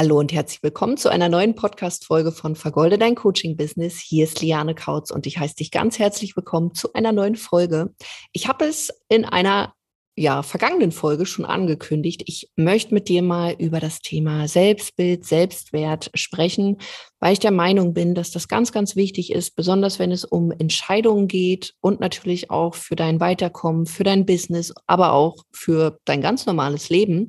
Hallo 0.00 0.18
und 0.18 0.32
herzlich 0.32 0.62
willkommen 0.62 0.96
zu 0.96 1.10
einer 1.10 1.28
neuen 1.28 1.54
Podcast-Folge 1.54 2.32
von 2.32 2.56
Vergolde 2.56 2.96
dein 2.96 3.14
Coaching-Business. 3.14 3.98
Hier 3.98 4.24
ist 4.24 4.40
Liane 4.40 4.74
Kautz 4.74 5.10
und 5.10 5.26
ich 5.26 5.36
heiße 5.36 5.56
dich 5.56 5.70
ganz 5.70 5.98
herzlich 5.98 6.34
willkommen 6.36 6.72
zu 6.72 6.94
einer 6.94 7.12
neuen 7.12 7.36
Folge. 7.36 7.92
Ich 8.32 8.48
habe 8.48 8.64
es 8.64 8.90
in 9.10 9.26
einer 9.26 9.74
ja, 10.16 10.42
vergangenen 10.42 10.90
Folge 10.90 11.26
schon 11.26 11.44
angekündigt. 11.44 12.22
Ich 12.24 12.50
möchte 12.56 12.94
mit 12.94 13.10
dir 13.10 13.20
mal 13.20 13.54
über 13.58 13.78
das 13.78 14.00
Thema 14.00 14.48
Selbstbild, 14.48 15.26
Selbstwert 15.26 16.10
sprechen, 16.14 16.78
weil 17.18 17.34
ich 17.34 17.38
der 17.38 17.50
Meinung 17.50 17.92
bin, 17.92 18.14
dass 18.14 18.30
das 18.30 18.48
ganz, 18.48 18.72
ganz 18.72 18.96
wichtig 18.96 19.30
ist, 19.30 19.54
besonders 19.54 19.98
wenn 19.98 20.12
es 20.12 20.24
um 20.24 20.50
Entscheidungen 20.50 21.28
geht 21.28 21.74
und 21.82 22.00
natürlich 22.00 22.50
auch 22.50 22.74
für 22.74 22.96
dein 22.96 23.20
Weiterkommen, 23.20 23.84
für 23.84 24.04
dein 24.04 24.24
Business, 24.24 24.72
aber 24.86 25.12
auch 25.12 25.44
für 25.52 25.98
dein 26.06 26.22
ganz 26.22 26.46
normales 26.46 26.88
Leben. 26.88 27.28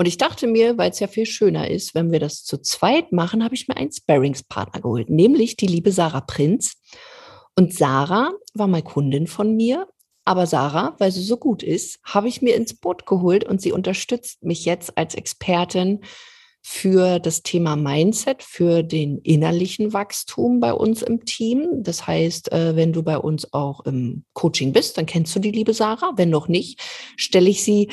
Und 0.00 0.06
ich 0.06 0.16
dachte 0.16 0.46
mir, 0.46 0.78
weil 0.78 0.92
es 0.92 0.98
ja 0.98 1.08
viel 1.08 1.26
schöner 1.26 1.68
ist, 1.70 1.94
wenn 1.94 2.10
wir 2.10 2.20
das 2.20 2.42
zu 2.42 2.56
zweit 2.56 3.12
machen, 3.12 3.44
habe 3.44 3.54
ich 3.54 3.68
mir 3.68 3.76
einen 3.76 3.92
Sparringspartner 3.92 4.80
geholt, 4.80 5.10
nämlich 5.10 5.58
die 5.58 5.66
liebe 5.66 5.92
Sarah 5.92 6.22
Prinz. 6.22 6.80
Und 7.54 7.74
Sarah 7.74 8.32
war 8.54 8.66
mal 8.66 8.80
Kundin 8.80 9.26
von 9.26 9.54
mir, 9.56 9.86
aber 10.24 10.46
Sarah, 10.46 10.96
weil 10.96 11.12
sie 11.12 11.22
so 11.22 11.36
gut 11.36 11.62
ist, 11.62 11.98
habe 12.02 12.28
ich 12.28 12.40
mir 12.40 12.54
ins 12.54 12.72
Boot 12.72 13.04
geholt 13.04 13.44
und 13.44 13.60
sie 13.60 13.72
unterstützt 13.72 14.42
mich 14.42 14.64
jetzt 14.64 14.96
als 14.96 15.14
Expertin 15.14 16.00
für 16.62 17.18
das 17.18 17.42
Thema 17.42 17.76
Mindset, 17.76 18.42
für 18.42 18.82
den 18.82 19.18
innerlichen 19.18 19.92
Wachstum 19.92 20.60
bei 20.60 20.72
uns 20.72 21.02
im 21.02 21.26
Team. 21.26 21.82
Das 21.82 22.06
heißt, 22.06 22.52
äh, 22.52 22.74
wenn 22.74 22.94
du 22.94 23.02
bei 23.02 23.18
uns 23.18 23.52
auch 23.52 23.84
im 23.84 24.24
Coaching 24.32 24.72
bist, 24.72 24.96
dann 24.96 25.04
kennst 25.04 25.36
du 25.36 25.40
die 25.40 25.50
liebe 25.50 25.74
Sarah. 25.74 26.12
Wenn 26.16 26.30
noch 26.30 26.48
nicht, 26.48 26.80
stelle 27.16 27.50
ich 27.50 27.62
sie 27.62 27.90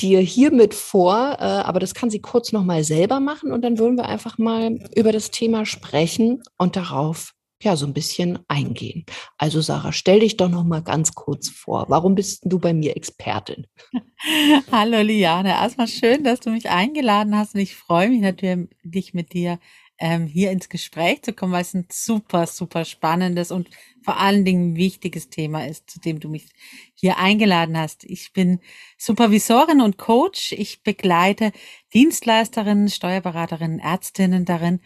dir 0.00 0.20
hiermit 0.20 0.74
vor, 0.74 1.36
äh, 1.38 1.44
aber 1.44 1.80
das 1.80 1.94
kann 1.94 2.10
sie 2.10 2.20
kurz 2.20 2.52
nochmal 2.52 2.84
selber 2.84 3.20
machen 3.20 3.52
und 3.52 3.62
dann 3.62 3.78
würden 3.78 3.96
wir 3.96 4.06
einfach 4.06 4.38
mal 4.38 4.78
über 4.94 5.12
das 5.12 5.30
Thema 5.30 5.64
sprechen 5.64 6.42
und 6.58 6.76
darauf 6.76 7.32
ja 7.62 7.74
so 7.76 7.86
ein 7.86 7.94
bisschen 7.94 8.38
eingehen. 8.48 9.06
Also 9.38 9.60
Sarah, 9.60 9.92
stell 9.92 10.20
dich 10.20 10.36
doch 10.36 10.50
noch 10.50 10.64
mal 10.64 10.82
ganz 10.82 11.14
kurz 11.14 11.48
vor. 11.48 11.86
Warum 11.88 12.14
bist 12.14 12.42
du 12.44 12.58
bei 12.58 12.74
mir 12.74 12.96
Expertin? 12.96 13.66
Hallo 14.72 15.00
Liane, 15.00 15.50
erstmal 15.50 15.88
schön, 15.88 16.22
dass 16.22 16.40
du 16.40 16.50
mich 16.50 16.68
eingeladen 16.68 17.36
hast 17.36 17.54
und 17.54 17.60
ich 17.60 17.74
freue 17.74 18.10
mich 18.10 18.20
natürlich 18.20 19.14
mit 19.14 19.32
dir 19.32 19.58
ähm, 19.98 20.26
hier 20.26 20.50
ins 20.50 20.68
Gespräch 20.68 21.22
zu 21.22 21.32
kommen, 21.32 21.52
weil 21.52 21.62
es 21.62 21.74
ein 21.74 21.86
super, 21.90 22.46
super 22.46 22.84
spannendes 22.84 23.50
und 23.50 23.70
vor 24.02 24.18
allen 24.18 24.44
Dingen 24.44 24.76
wichtiges 24.76 25.30
Thema 25.30 25.66
ist, 25.66 25.90
zu 25.90 26.00
dem 26.00 26.20
du 26.20 26.28
mich 26.28 26.46
hier 26.94 27.18
eingeladen 27.18 27.76
hast. 27.76 28.04
Ich 28.04 28.32
bin 28.32 28.60
Supervisorin 28.98 29.80
und 29.80 29.96
Coach. 29.96 30.52
Ich 30.52 30.82
begleite 30.82 31.52
Dienstleisterinnen, 31.94 32.88
Steuerberaterinnen, 32.88 33.78
Ärztinnen 33.78 34.44
darin, 34.44 34.80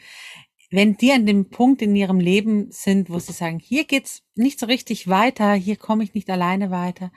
wenn 0.71 0.97
die 0.97 1.13
an 1.13 1.27
dem 1.27 1.51
Punkt 1.51 1.83
in 1.83 1.97
ihrem 1.97 2.21
Leben 2.21 2.71
sind, 2.71 3.11
wo 3.11 3.19
sie 3.19 3.33
sagen, 3.33 3.59
hier 3.59 3.85
geht's 3.85 4.23
nicht 4.37 4.61
so 4.61 4.67
richtig 4.67 5.09
weiter, 5.09 5.53
hier 5.55 5.77
komme 5.77 6.05
ich 6.05 6.15
nicht 6.15 6.31
alleine 6.31 6.71
weiter, 6.71 7.11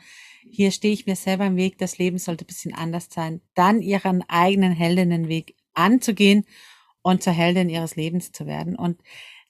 hier 0.49 0.71
stehe 0.71 0.94
ich 0.94 1.05
mir 1.05 1.16
selber 1.16 1.45
im 1.45 1.55
Weg, 1.55 1.77
das 1.77 1.99
Leben 1.99 2.17
sollte 2.17 2.45
ein 2.45 2.47
bisschen 2.47 2.73
anders 2.73 3.09
sein, 3.11 3.41
dann 3.53 3.81
ihren 3.81 4.27
eigenen 4.27 4.71
Heldinnenweg 4.71 5.55
anzugehen 5.75 6.45
und 7.03 7.21
zur 7.21 7.33
Heldin 7.33 7.69
ihres 7.69 7.95
Lebens 7.95 8.31
zu 8.31 8.47
werden. 8.47 8.75
Und 8.75 8.99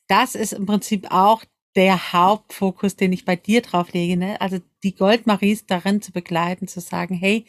das 0.07 0.35
ist 0.35 0.51
im 0.51 0.65
Prinzip 0.65 1.07
auch 1.11 1.45
der 1.75 2.13
Hauptfokus, 2.13 2.95
den 2.95 3.13
ich 3.13 3.25
bei 3.25 3.35
dir 3.35 3.61
drauf 3.61 3.93
lege. 3.93 4.17
Ne? 4.17 4.39
Also 4.41 4.59
die 4.83 4.95
Goldmaries 4.95 5.65
darin 5.65 6.01
zu 6.01 6.11
begleiten, 6.11 6.67
zu 6.67 6.81
sagen, 6.81 7.15
hey, 7.15 7.45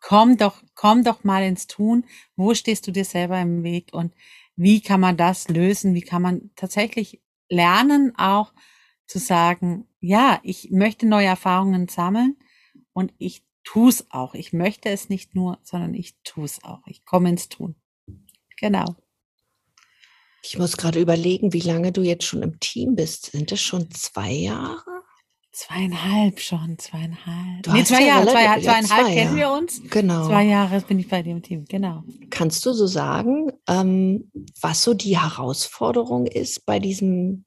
komm 0.00 0.36
doch, 0.36 0.62
komm 0.74 1.04
doch 1.04 1.24
mal 1.24 1.42
ins 1.44 1.66
Tun. 1.66 2.04
Wo 2.34 2.54
stehst 2.54 2.86
du 2.86 2.90
dir 2.92 3.04
selber 3.04 3.40
im 3.40 3.62
Weg? 3.62 3.90
Und 3.92 4.12
wie 4.56 4.80
kann 4.80 5.00
man 5.00 5.16
das 5.16 5.48
lösen? 5.48 5.94
Wie 5.94 6.02
kann 6.02 6.22
man 6.22 6.50
tatsächlich 6.56 7.22
lernen, 7.48 8.12
auch 8.16 8.52
zu 9.06 9.18
sagen, 9.18 9.86
ja, 10.00 10.40
ich 10.42 10.70
möchte 10.70 11.06
neue 11.06 11.26
Erfahrungen 11.26 11.88
sammeln 11.88 12.36
und 12.92 13.14
ich 13.18 13.44
tue 13.64 13.88
es 13.88 14.10
auch. 14.10 14.34
Ich 14.34 14.52
möchte 14.52 14.88
es 14.88 15.08
nicht 15.08 15.34
nur, 15.34 15.58
sondern 15.62 15.94
ich 15.94 16.16
tue 16.22 16.44
es 16.44 16.62
auch. 16.64 16.86
Ich 16.86 17.04
komme 17.04 17.28
ins 17.28 17.48
Tun. 17.48 17.76
Genau. 18.58 18.96
Ich 20.48 20.58
muss 20.58 20.76
gerade 20.76 21.00
überlegen, 21.00 21.52
wie 21.52 21.60
lange 21.60 21.90
du 21.90 22.02
jetzt 22.02 22.24
schon 22.24 22.42
im 22.42 22.60
Team 22.60 22.94
bist. 22.94 23.32
Sind 23.32 23.50
es 23.50 23.60
schon 23.60 23.90
zwei 23.90 24.30
Jahre? 24.30 25.02
Zweieinhalb 25.50 26.38
schon, 26.38 26.78
zweieinhalb. 26.78 27.64
Du 27.64 27.72
nee, 27.72 27.82
zwei 27.82 28.02
ja 28.02 28.06
Jahre, 28.08 28.26
zwei, 28.26 28.60
zweieinhalb 28.60 29.06
zwei 29.06 29.14
kennen 29.14 29.36
wir 29.36 29.50
uns. 29.50 29.82
Genau. 29.90 30.26
Zwei 30.26 30.44
Jahre 30.44 30.80
bin 30.82 31.00
ich 31.00 31.08
bei 31.08 31.22
dem 31.22 31.42
Team, 31.42 31.64
genau. 31.64 32.04
Kannst 32.30 32.64
du 32.64 32.72
so 32.74 32.86
sagen, 32.86 33.50
ähm, 33.66 34.30
was 34.60 34.84
so 34.84 34.94
die 34.94 35.18
Herausforderung 35.18 36.26
ist 36.26 36.64
bei 36.64 36.78
diesem 36.78 37.44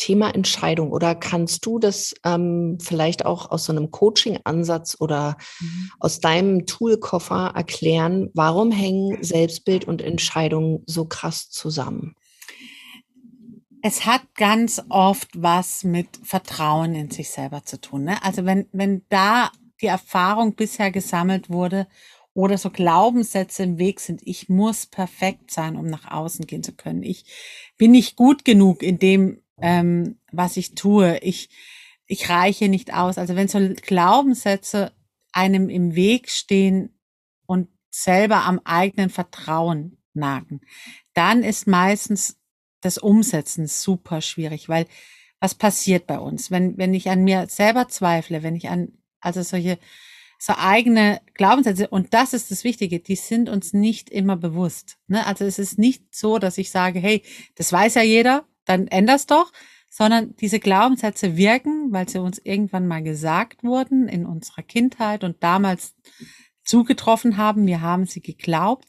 Thema 0.00 0.34
Entscheidung 0.34 0.92
oder 0.92 1.14
kannst 1.14 1.66
du 1.66 1.78
das 1.78 2.14
ähm, 2.24 2.78
vielleicht 2.80 3.26
auch 3.26 3.50
aus 3.50 3.66
so 3.66 3.72
einem 3.72 3.90
Coaching-Ansatz 3.90 4.96
oder 4.98 5.36
mhm. 5.60 5.90
aus 6.00 6.20
deinem 6.20 6.64
Toolkoffer 6.64 7.52
erklären, 7.54 8.30
warum 8.32 8.72
hängen 8.72 9.22
Selbstbild 9.22 9.84
und 9.84 10.00
Entscheidung 10.00 10.82
so 10.86 11.04
krass 11.04 11.50
zusammen? 11.50 12.14
Es 13.82 14.06
hat 14.06 14.22
ganz 14.34 14.82
oft 14.88 15.28
was 15.36 15.84
mit 15.84 16.08
Vertrauen 16.22 16.94
in 16.94 17.10
sich 17.10 17.28
selber 17.28 17.64
zu 17.64 17.78
tun. 17.78 18.04
Ne? 18.04 18.22
Also 18.22 18.46
wenn, 18.46 18.66
wenn 18.72 19.02
da 19.10 19.50
die 19.82 19.86
Erfahrung 19.86 20.54
bisher 20.54 20.90
gesammelt 20.90 21.50
wurde 21.50 21.86
oder 22.32 22.56
so 22.56 22.70
Glaubenssätze 22.70 23.64
im 23.64 23.78
Weg 23.78 24.00
sind, 24.00 24.22
ich 24.24 24.48
muss 24.48 24.86
perfekt 24.86 25.50
sein, 25.50 25.76
um 25.76 25.86
nach 25.86 26.10
außen 26.10 26.46
gehen 26.46 26.62
zu 26.62 26.72
können. 26.72 27.02
Ich 27.02 27.26
bin 27.76 27.90
nicht 27.90 28.16
gut 28.16 28.46
genug 28.46 28.82
in 28.82 28.98
dem, 28.98 29.42
ähm, 29.62 30.18
was 30.32 30.56
ich 30.56 30.74
tue. 30.74 31.18
Ich, 31.18 31.48
ich 32.06 32.28
reiche 32.28 32.68
nicht 32.68 32.94
aus. 32.94 33.18
Also 33.18 33.36
wenn 33.36 33.48
so 33.48 33.58
Glaubenssätze 33.82 34.92
einem 35.32 35.68
im 35.68 35.94
Weg 35.94 36.30
stehen 36.30 36.98
und 37.46 37.68
selber 37.90 38.44
am 38.44 38.60
eigenen 38.64 39.10
Vertrauen 39.10 39.98
nagen, 40.12 40.60
dann 41.14 41.42
ist 41.42 41.66
meistens 41.66 42.36
das 42.80 42.98
Umsetzen 42.98 43.66
super 43.66 44.20
schwierig, 44.20 44.68
weil 44.68 44.86
was 45.40 45.54
passiert 45.54 46.06
bei 46.06 46.18
uns, 46.18 46.50
wenn, 46.50 46.76
wenn 46.76 46.94
ich 46.94 47.08
an 47.08 47.24
mir 47.24 47.46
selber 47.48 47.88
zweifle, 47.88 48.42
wenn 48.42 48.56
ich 48.56 48.68
an, 48.68 48.92
also 49.20 49.42
solche, 49.42 49.78
so 50.38 50.54
eigene 50.56 51.20
Glaubenssätze, 51.34 51.88
und 51.88 52.14
das 52.14 52.32
ist 52.32 52.50
das 52.50 52.64
Wichtige, 52.64 53.00
die 53.00 53.16
sind 53.16 53.48
uns 53.48 53.72
nicht 53.72 54.10
immer 54.10 54.36
bewusst. 54.36 54.98
Ne? 55.06 55.26
Also 55.26 55.44
es 55.44 55.58
ist 55.58 55.78
nicht 55.78 56.14
so, 56.14 56.38
dass 56.38 56.58
ich 56.58 56.70
sage, 56.70 56.98
hey, 56.98 57.22
das 57.56 57.72
weiß 57.72 57.94
ja 57.94 58.02
jeder, 58.02 58.46
dann 58.64 58.86
änder's 58.86 59.26
doch, 59.26 59.52
sondern 59.90 60.36
diese 60.36 60.60
Glaubenssätze 60.60 61.36
wirken, 61.36 61.92
weil 61.92 62.08
sie 62.08 62.20
uns 62.20 62.38
irgendwann 62.38 62.86
mal 62.86 63.02
gesagt 63.02 63.64
wurden 63.64 64.08
in 64.08 64.24
unserer 64.24 64.62
Kindheit 64.62 65.24
und 65.24 65.42
damals 65.42 65.94
zugetroffen 66.64 67.36
haben. 67.36 67.66
Wir 67.66 67.80
haben 67.80 68.06
sie 68.06 68.22
geglaubt. 68.22 68.86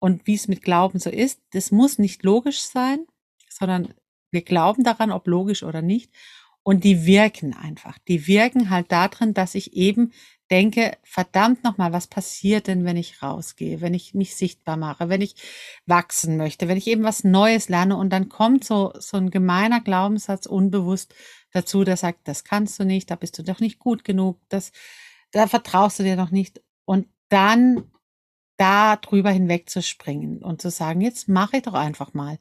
Und 0.00 0.26
wie 0.26 0.34
es 0.34 0.48
mit 0.48 0.62
Glauben 0.62 0.98
so 0.98 1.10
ist, 1.10 1.40
das 1.52 1.70
muss 1.70 1.98
nicht 1.98 2.24
logisch 2.24 2.62
sein, 2.62 3.06
sondern 3.48 3.94
wir 4.32 4.42
glauben 4.42 4.82
daran, 4.82 5.12
ob 5.12 5.28
logisch 5.28 5.62
oder 5.62 5.80
nicht. 5.80 6.10
Und 6.64 6.82
die 6.82 7.06
wirken 7.06 7.54
einfach. 7.54 7.98
Die 8.08 8.26
wirken 8.26 8.70
halt 8.70 8.90
darin, 8.90 9.34
dass 9.34 9.54
ich 9.54 9.74
eben 9.74 10.12
denke, 10.52 10.98
verdammt 11.02 11.64
nochmal, 11.64 11.92
was 11.92 12.06
passiert 12.06 12.66
denn, 12.66 12.84
wenn 12.84 12.98
ich 12.98 13.22
rausgehe, 13.22 13.80
wenn 13.80 13.94
ich 13.94 14.12
mich 14.12 14.36
sichtbar 14.36 14.76
mache, 14.76 15.08
wenn 15.08 15.22
ich 15.22 15.34
wachsen 15.86 16.36
möchte, 16.36 16.68
wenn 16.68 16.76
ich 16.76 16.86
eben 16.88 17.04
was 17.04 17.24
Neues 17.24 17.70
lerne 17.70 17.96
und 17.96 18.10
dann 18.10 18.28
kommt 18.28 18.62
so, 18.62 18.92
so 18.98 19.16
ein 19.16 19.30
gemeiner 19.30 19.80
Glaubenssatz 19.80 20.44
unbewusst 20.44 21.14
dazu, 21.52 21.84
der 21.84 21.96
sagt, 21.96 22.28
das 22.28 22.44
kannst 22.44 22.78
du 22.78 22.84
nicht, 22.84 23.10
da 23.10 23.16
bist 23.16 23.38
du 23.38 23.42
doch 23.42 23.60
nicht 23.60 23.78
gut 23.78 24.04
genug, 24.04 24.38
das, 24.50 24.72
da 25.30 25.46
vertraust 25.46 25.98
du 25.98 26.02
dir 26.02 26.16
noch 26.16 26.30
nicht. 26.30 26.62
Und 26.84 27.08
dann 27.30 27.90
da 28.58 28.96
drüber 28.96 29.30
hinweg 29.30 29.70
und 30.42 30.60
zu 30.60 30.70
sagen, 30.70 31.00
jetzt 31.00 31.28
mache 31.28 31.56
ich 31.56 31.62
doch 31.62 31.74
einfach 31.74 32.12
mal. 32.12 32.38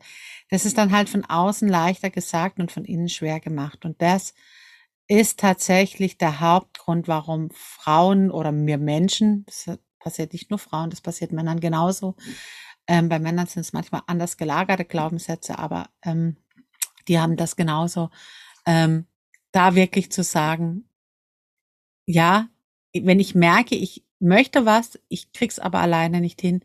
Das 0.49 0.65
ist 0.65 0.77
dann 0.77 0.91
halt 0.91 1.07
von 1.07 1.23
außen 1.23 1.67
leichter 1.69 2.09
gesagt 2.09 2.59
und 2.59 2.73
von 2.73 2.83
innen 2.83 3.09
schwer 3.09 3.39
gemacht. 3.39 3.85
Und 3.85 4.01
das 4.01 4.33
ist 5.11 5.41
tatsächlich 5.41 6.17
der 6.17 6.39
Hauptgrund, 6.39 7.09
warum 7.09 7.49
Frauen 7.51 8.31
oder 8.31 8.53
mir 8.53 8.77
Menschen, 8.77 9.45
das 9.45 9.77
passiert 9.99 10.31
nicht 10.31 10.49
nur 10.49 10.57
Frauen, 10.57 10.89
das 10.89 11.01
passiert 11.01 11.33
Männern 11.33 11.59
genauso. 11.59 12.15
Ähm, 12.87 13.09
bei 13.09 13.19
Männern 13.19 13.45
sind 13.47 13.59
es 13.59 13.73
manchmal 13.73 14.03
anders 14.07 14.37
gelagerte 14.37 14.85
Glaubenssätze, 14.85 15.59
aber 15.59 15.89
ähm, 16.01 16.37
die 17.09 17.19
haben 17.19 17.35
das 17.35 17.57
genauso. 17.57 18.09
Ähm, 18.65 19.05
da 19.51 19.75
wirklich 19.75 20.13
zu 20.13 20.23
sagen, 20.23 20.87
ja, 22.05 22.47
wenn 22.93 23.19
ich 23.19 23.35
merke, 23.35 23.75
ich 23.75 24.05
möchte 24.19 24.65
was, 24.65 24.97
ich 25.09 25.33
krieg's 25.33 25.59
aber 25.59 25.79
alleine 25.79 26.21
nicht 26.21 26.39
hin, 26.39 26.63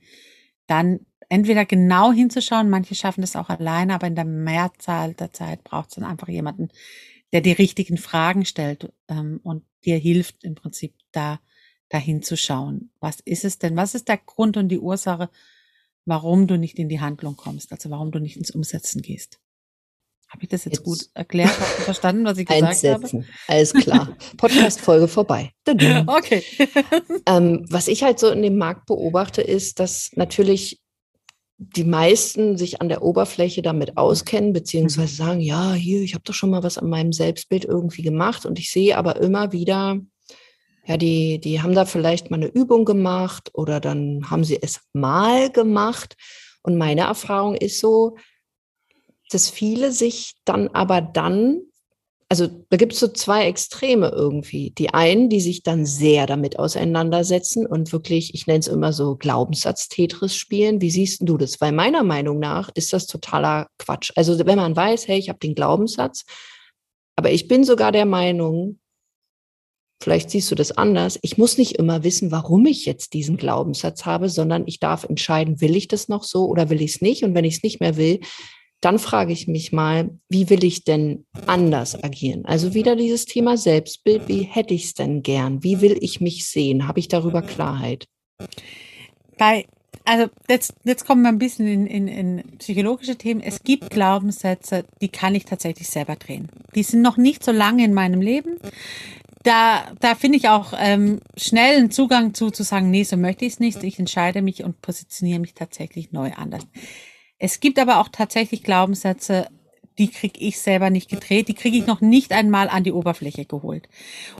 dann 0.69 1.01
entweder 1.29 1.65
genau 1.65 2.13
hinzuschauen, 2.13 2.71
manche 2.71 2.95
schaffen 2.95 3.23
das 3.23 3.35
auch 3.35 3.49
alleine, 3.49 3.95
aber 3.95 4.07
in 4.07 4.15
der 4.15 4.25
Mehrzahl 4.25 5.15
der 5.15 5.33
Zeit 5.33 5.65
braucht 5.65 5.89
es 5.89 5.95
dann 5.97 6.05
einfach 6.05 6.29
jemanden, 6.29 6.69
der 7.32 7.40
die 7.40 7.52
richtigen 7.52 7.99
Fragen 7.99 8.44
stellt 8.44 8.93
ähm, 9.08 9.40
und 9.43 9.64
dir 9.84 9.99
hilft 9.99 10.44
im 10.44 10.55
Prinzip 10.55 10.94
da 11.12 11.40
dahin 11.88 12.23
zu 12.23 12.37
schauen. 12.37 12.90
Was 13.00 13.20
ist 13.20 13.44
es 13.44 13.58
denn? 13.58 13.76
Was 13.76 13.94
ist 13.94 14.08
der 14.08 14.19
Grund 14.19 14.56
und 14.56 14.69
die 14.69 14.81
Ursache, 14.81 15.31
warum 16.05 16.46
du 16.46 16.56
nicht 16.56 16.78
in 16.78 16.88
die 16.88 17.00
Handlung 17.00 17.37
kommst, 17.37 17.73
also 17.73 17.90
warum 17.90 18.11
du 18.11 18.19
nicht 18.19 18.37
ins 18.37 18.50
Umsetzen 18.50 19.02
gehst. 19.02 19.40
Habe 20.28 20.43
ich 20.43 20.49
das 20.49 20.64
jetzt, 20.64 20.78
jetzt, 20.78 20.84
gut 20.84 21.08
erklärt? 21.14 21.56
Hast 21.58 21.78
du 21.78 21.82
verstanden, 21.82 22.25
was 22.25 22.38
ich 22.38 22.46
gesagt 22.46 22.64
einsetzen. 22.64 23.23
habe? 23.23 23.32
Alles 23.46 23.73
klar. 23.73 24.17
Podcast-Folge 24.37 25.08
vorbei. 25.08 25.52
Okay. 26.06 26.43
ähm, 27.26 27.64
was 27.70 27.87
ich 27.88 28.02
halt 28.02 28.19
so 28.19 28.31
in 28.31 28.43
dem 28.43 28.56
Markt 28.56 28.87
beobachte, 28.87 29.43
ist, 29.43 29.78
dass 29.78 30.11
natürlich 30.14 30.81
die 31.58 31.85
meisten 31.85 32.58
sich 32.58 32.81
an 32.81 32.88
der 32.88 33.03
Oberfläche 33.03 33.62
damit 33.62 33.97
auskennen, 33.97 34.53
beziehungsweise 34.53 35.23
mhm. 35.23 35.26
sagen, 35.26 35.41
ja, 35.41 35.73
hier, 35.73 36.03
ich 36.03 36.14
habe 36.14 36.25
doch 36.25 36.35
schon 36.35 36.50
mal 36.50 36.62
was 36.62 36.79
an 36.79 36.88
meinem 36.88 37.12
Selbstbild 37.12 37.64
irgendwie 37.64 38.03
gemacht. 38.03 38.44
Und 38.44 38.58
ich 38.58 38.70
sehe 38.70 38.97
aber 38.97 39.17
immer 39.17 39.53
wieder, 39.53 39.99
ja, 40.87 40.97
die, 40.97 41.41
die 41.41 41.62
haben 41.62 41.75
da 41.75 41.85
vielleicht 41.85 42.31
mal 42.31 42.37
eine 42.37 42.47
Übung 42.47 42.85
gemacht 42.85 43.50
oder 43.55 43.81
dann 43.81 44.31
haben 44.31 44.44
sie 44.44 44.58
es 44.61 44.81
mal 44.93 45.50
gemacht. 45.50 46.17
Und 46.62 46.76
meine 46.76 47.03
Erfahrung 47.03 47.55
ist 47.55 47.81
so, 47.81 48.17
dass 49.31 49.49
viele 49.49 49.93
sich 49.93 50.37
dann 50.44 50.69
aber 50.69 51.00
dann 51.00 51.62
also 52.28 52.49
da 52.70 52.76
gibt 52.76 52.93
es 52.93 52.99
so 52.99 53.08
zwei 53.08 53.46
Extreme 53.46 54.08
irgendwie. 54.08 54.70
Die 54.70 54.93
einen, 54.93 55.28
die 55.28 55.40
sich 55.40 55.62
dann 55.62 55.87
sehr 55.87 56.26
damit 56.26 56.58
auseinandersetzen 56.58 57.67
und 57.67 57.93
wirklich, 57.93 58.34
ich 58.34 58.49
nenne 58.49 58.58
es 58.58 58.67
immer 58.67 58.93
so 58.93 59.17
Glaubenssatz-Tetris 59.17 60.34
spielen. 60.34 60.81
Wie 60.81 60.90
siehst 60.90 61.20
du 61.23 61.37
das? 61.37 61.61
Weil 61.61 61.70
meiner 61.70 62.02
Meinung 62.02 62.40
nach 62.40 62.69
ist 62.75 62.93
das 62.93 63.06
totaler 63.06 63.69
Quatsch. 63.78 64.11
Also 64.17 64.44
wenn 64.44 64.58
man 64.58 64.75
weiß, 64.75 65.06
hey, 65.06 65.19
ich 65.19 65.28
habe 65.28 65.38
den 65.38 65.55
Glaubenssatz, 65.55 66.25
aber 67.14 67.31
ich 67.31 67.46
bin 67.46 67.62
sogar 67.62 67.93
der 67.93 68.06
Meinung, 68.06 68.81
vielleicht 70.02 70.31
siehst 70.31 70.50
du 70.50 70.56
das 70.56 70.73
anders, 70.73 71.20
ich 71.23 71.38
muss 71.38 71.58
nicht 71.58 71.76
immer 71.76 72.02
wissen, 72.02 72.32
warum 72.32 72.67
ich 72.67 72.87
jetzt 72.87 73.14
diesen 73.14 73.37
Glaubenssatz 73.37 74.05
habe, 74.05 74.28
sondern 74.28 74.64
ich 74.67 74.81
darf 74.81 75.05
entscheiden, 75.05 75.61
will 75.61 75.76
ich 75.76 75.87
das 75.87 76.08
noch 76.08 76.25
so 76.25 76.46
oder 76.46 76.70
will 76.70 76.82
ich 76.82 76.96
es 76.96 77.00
nicht? 77.00 77.23
Und 77.23 77.34
wenn 77.34 77.44
ich 77.44 77.58
es 77.58 77.62
nicht 77.62 77.81
mehr 77.81 77.96
will, 77.96 78.19
dann 78.87 79.00
frage 79.00 79.33
ich 79.33 79.49
mich 79.49 79.73
mal, 79.73 80.17
wie 80.29 80.49
will 80.49 80.62
ich 80.62 80.85
denn 80.85 81.27
anders 81.47 82.00
agieren? 82.05 82.44
Also 82.44 82.73
wieder 82.73 82.94
dieses 82.94 83.25
Thema 83.25 83.56
Selbstbild, 83.56 84.29
wie 84.29 84.43
hätte 84.43 84.75
ich 84.75 84.85
es 84.85 84.94
denn 84.94 85.25
gern? 85.25 85.65
Wie 85.65 85.81
will 85.81 85.99
ich 86.00 86.21
mich 86.21 86.49
sehen? 86.49 86.87
Habe 86.87 87.00
ich 87.00 87.09
darüber 87.09 87.43
Klarheit? 87.43 88.06
Bei, 89.38 89.67
also 90.05 90.29
jetzt, 90.49 90.73
jetzt 90.85 91.05
kommen 91.05 91.23
wir 91.23 91.31
ein 91.31 91.38
bisschen 91.38 91.67
in, 91.67 91.87
in, 91.88 92.06
in 92.06 92.59
psychologische 92.59 93.17
Themen. 93.17 93.41
Es 93.41 93.65
gibt 93.65 93.91
Glaubenssätze, 93.91 94.85
die 95.00 95.09
kann 95.09 95.35
ich 95.35 95.47
tatsächlich 95.47 95.88
selber 95.88 96.15
drehen. 96.15 96.49
Die 96.77 96.85
sind 96.85 97.03
noch 97.03 97.17
nicht 97.17 97.43
so 97.43 97.50
lange 97.50 97.85
in 97.85 97.93
meinem 97.93 98.21
Leben 98.21 98.56
da, 99.43 99.93
da 100.00 100.17
finde 100.17 100.38
ich 100.38 100.49
auch 100.49 100.73
ähm, 100.77 101.21
schnell 101.37 101.77
einen 101.77 101.93
Zugang 101.93 102.35
zu, 102.35 102.50
zu 102.50 102.65
sagen, 102.65 102.91
nee, 102.91 103.05
so 103.05 103.17
möchte 103.17 103.44
ich 103.44 103.55
es 103.55 103.61
nicht. 103.61 103.81
Ich 103.85 103.97
entscheide 103.97 104.43
mich 104.43 104.65
und 104.65 104.81
positioniere 104.81 105.38
mich 105.38 105.55
tatsächlich 105.55 106.11
neu 106.11 106.33
anders. 106.33 106.67
Es 107.38 107.61
gibt 107.61 107.79
aber 107.79 108.00
auch 108.00 108.09
tatsächlich 108.09 108.62
Glaubenssätze, 108.62 109.49
die 109.99 110.09
kriege 110.09 110.38
ich 110.41 110.59
selber 110.59 110.91
nicht 110.91 111.09
gedreht, 111.09 111.49
die 111.49 111.55
kriege 111.55 111.79
ich 111.79 111.87
noch 111.87 112.00
nicht 112.00 112.33
einmal 112.33 112.69
an 112.69 112.85
die 112.85 112.93
Oberfläche 112.93 113.47
geholt. 113.47 113.88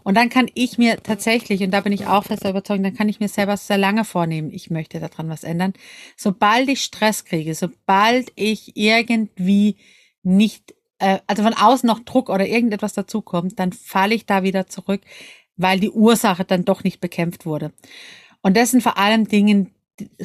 Und 0.03 0.15
dann 0.15 0.29
kann 0.29 0.51
ich 0.55 0.79
mir 0.79 1.03
tatsächlich, 1.03 1.63
und 1.63 1.71
da 1.71 1.81
bin 1.81 1.93
ich 1.93 2.07
auch 2.07 2.25
fest 2.25 2.45
überzeugt, 2.45 2.85
dann 2.85 2.95
kann 2.95 3.09
ich 3.09 3.21
mir 3.21 3.29
selber 3.29 3.57
sehr 3.57 3.79
lange 3.79 4.05
vornehmen, 4.05 4.51
ich 4.51 4.71
möchte 4.71 5.01
daran 5.01 5.29
was 5.29 5.45
ändern. 5.45 5.73
Sobald 6.17 6.69
ich 6.69 6.83
Stress 6.83 7.25
kriege, 7.25 7.55
sobald 7.55 8.31
ich 8.35 8.77
irgendwie 8.77 9.77
nicht, 10.23 10.75
äh, 10.99 11.19
also 11.27 11.43
von 11.43 11.55
außen 11.55 11.87
noch 11.87 12.01
Druck 12.01 12.29
oder 12.29 12.47
irgendetwas 12.47 12.93
dazukommt, 12.93 13.59
dann 13.59 13.73
falle 13.73 14.15
ich 14.15 14.27
da 14.27 14.43
wieder 14.43 14.67
zurück, 14.67 15.01
weil 15.57 15.81
die 15.81 15.91
Ursache 15.91 16.45
dann 16.45 16.65
doch 16.65 16.85
nicht 16.85 17.01
bekämpft 17.01 17.47
wurde. 17.47 17.73
Und 18.43 18.57
das 18.57 18.73
sind 18.73 18.83
vor 18.83 18.99
allem 18.99 19.27
Dinge, 19.27 19.71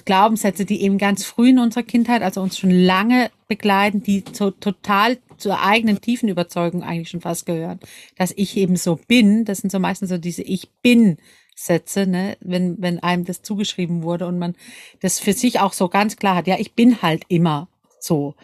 Glaubenssätze, 0.06 0.66
die 0.66 0.82
eben 0.82 0.98
ganz 0.98 1.24
früh 1.24 1.50
in 1.50 1.60
unserer 1.60 1.84
Kindheit, 1.84 2.22
also 2.22 2.42
uns 2.42 2.58
schon 2.58 2.72
lange 2.72 3.32
begleiten, 3.48 4.04
die 4.04 4.24
so 4.34 4.52
total 4.52 5.18
zur 5.38 5.62
eigenen 5.62 6.02
tiefen 6.02 6.30
Überzeugung 6.30 6.84
eigentlich 6.84 7.10
schon 7.10 7.22
fast 7.22 7.46
gehören, 7.46 7.80
dass 8.18 8.34
ich 8.36 8.58
eben 8.58 8.76
so 8.76 9.00
bin. 9.08 9.46
Das 9.46 9.60
sind 9.60 9.72
so 9.72 9.80
meistens 9.80 10.10
so 10.10 10.18
diese 10.18 10.44
Ich 10.44 10.70
bin 10.82 11.18
Sätze, 11.56 12.08
ne, 12.08 12.38
wenn, 12.42 12.82
wenn 12.82 13.00
einem 13.00 13.26
das 13.26 13.42
zugeschrieben 13.42 14.04
wurde 14.04 14.28
und 14.28 14.40
man 14.40 14.56
das 15.00 15.20
für 15.20 15.34
sich 15.34 15.60
auch 15.60 15.74
so 15.74 15.90
ganz 15.90 16.16
klar 16.16 16.36
hat, 16.36 16.48
ja, 16.48 16.58
ich 16.60 16.74
bin 16.74 17.02
halt 17.02 17.24
immer 17.28 17.68
so. 18.00 18.36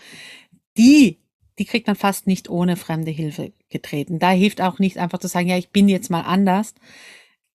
Die, 0.77 1.17
die 1.57 1.65
kriegt 1.65 1.87
man 1.87 1.95
fast 1.95 2.27
nicht 2.27 2.49
ohne 2.49 2.75
fremde 2.75 3.11
Hilfe 3.11 3.53
getreten. 3.69 4.19
Da 4.19 4.31
hilft 4.31 4.61
auch 4.61 4.79
nicht 4.79 4.97
einfach 4.97 5.19
zu 5.19 5.27
sagen, 5.27 5.47
ja, 5.47 5.57
ich 5.57 5.69
bin 5.69 5.89
jetzt 5.89 6.09
mal 6.09 6.21
anders, 6.21 6.75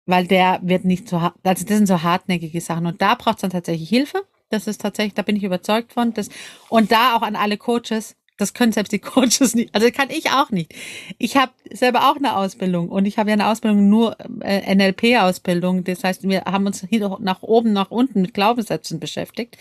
weil 0.07 0.27
der 0.27 0.61
wird 0.63 0.85
nicht 0.85 1.09
so, 1.09 1.17
also 1.17 1.35
das 1.43 1.61
sind 1.61 1.87
so 1.87 2.03
hartnäckige 2.03 2.61
Sachen 2.61 2.87
und 2.87 3.01
da 3.01 3.15
braucht 3.15 3.37
es 3.37 3.43
dann 3.43 3.51
tatsächlich 3.51 3.89
Hilfe. 3.89 4.23
Das 4.51 4.67
ist 4.67 4.81
tatsächlich, 4.81 5.15
da 5.15 5.23
bin 5.23 5.37
ich 5.37 5.45
überzeugt 5.45 5.93
von. 5.93 6.13
Das, 6.13 6.29
und 6.69 6.93
da 6.93 7.17
auch 7.17 7.23
an 7.23 7.37
alle 7.37 7.57
Coaches, 7.57 8.17
das 8.37 8.53
können 8.55 8.73
selbst 8.73 8.93
die 8.93 8.99
Coaches 9.01 9.55
nicht, 9.55 9.75
also 9.75 9.91
kann 9.91 10.11
ich 10.11 10.31
auch 10.31 10.51
nicht. 10.51 10.75
Ich 11.19 11.37
habe 11.37 11.53
selber 11.71 12.11
auch 12.11 12.17
eine 12.17 12.37
Ausbildung 12.37 12.89
und 12.89 13.07
ich 13.07 13.19
habe 13.19 13.31
ja 13.31 13.35
eine 13.35 13.49
Ausbildung 13.49 13.89
nur 13.89 14.17
äh, 14.41 14.75
NLP-Ausbildung. 14.75 15.85
Das 15.85 16.05
heißt, 16.05 16.29
wir 16.29 16.45
haben 16.45 16.67
uns 16.67 16.85
hier 16.89 17.17
nach 17.21 17.43
oben, 17.43 17.73
nach 17.73 17.91
unten 17.91 18.21
mit 18.21 18.35
Glaubenssätzen 18.35 19.01
beschäftigt. 19.01 19.57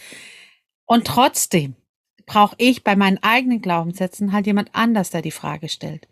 Und 0.86 1.06
trotzdem 1.06 1.76
brauche 2.26 2.56
ich 2.58 2.84
bei 2.84 2.96
meinen 2.96 3.20
eigenen 3.22 3.62
Glaubenssätzen 3.62 4.32
halt 4.32 4.48
jemand 4.48 4.70
anders, 4.74 5.10
der 5.10 5.22
die 5.22 5.32
Frage 5.32 5.70
stellt. 5.70 6.08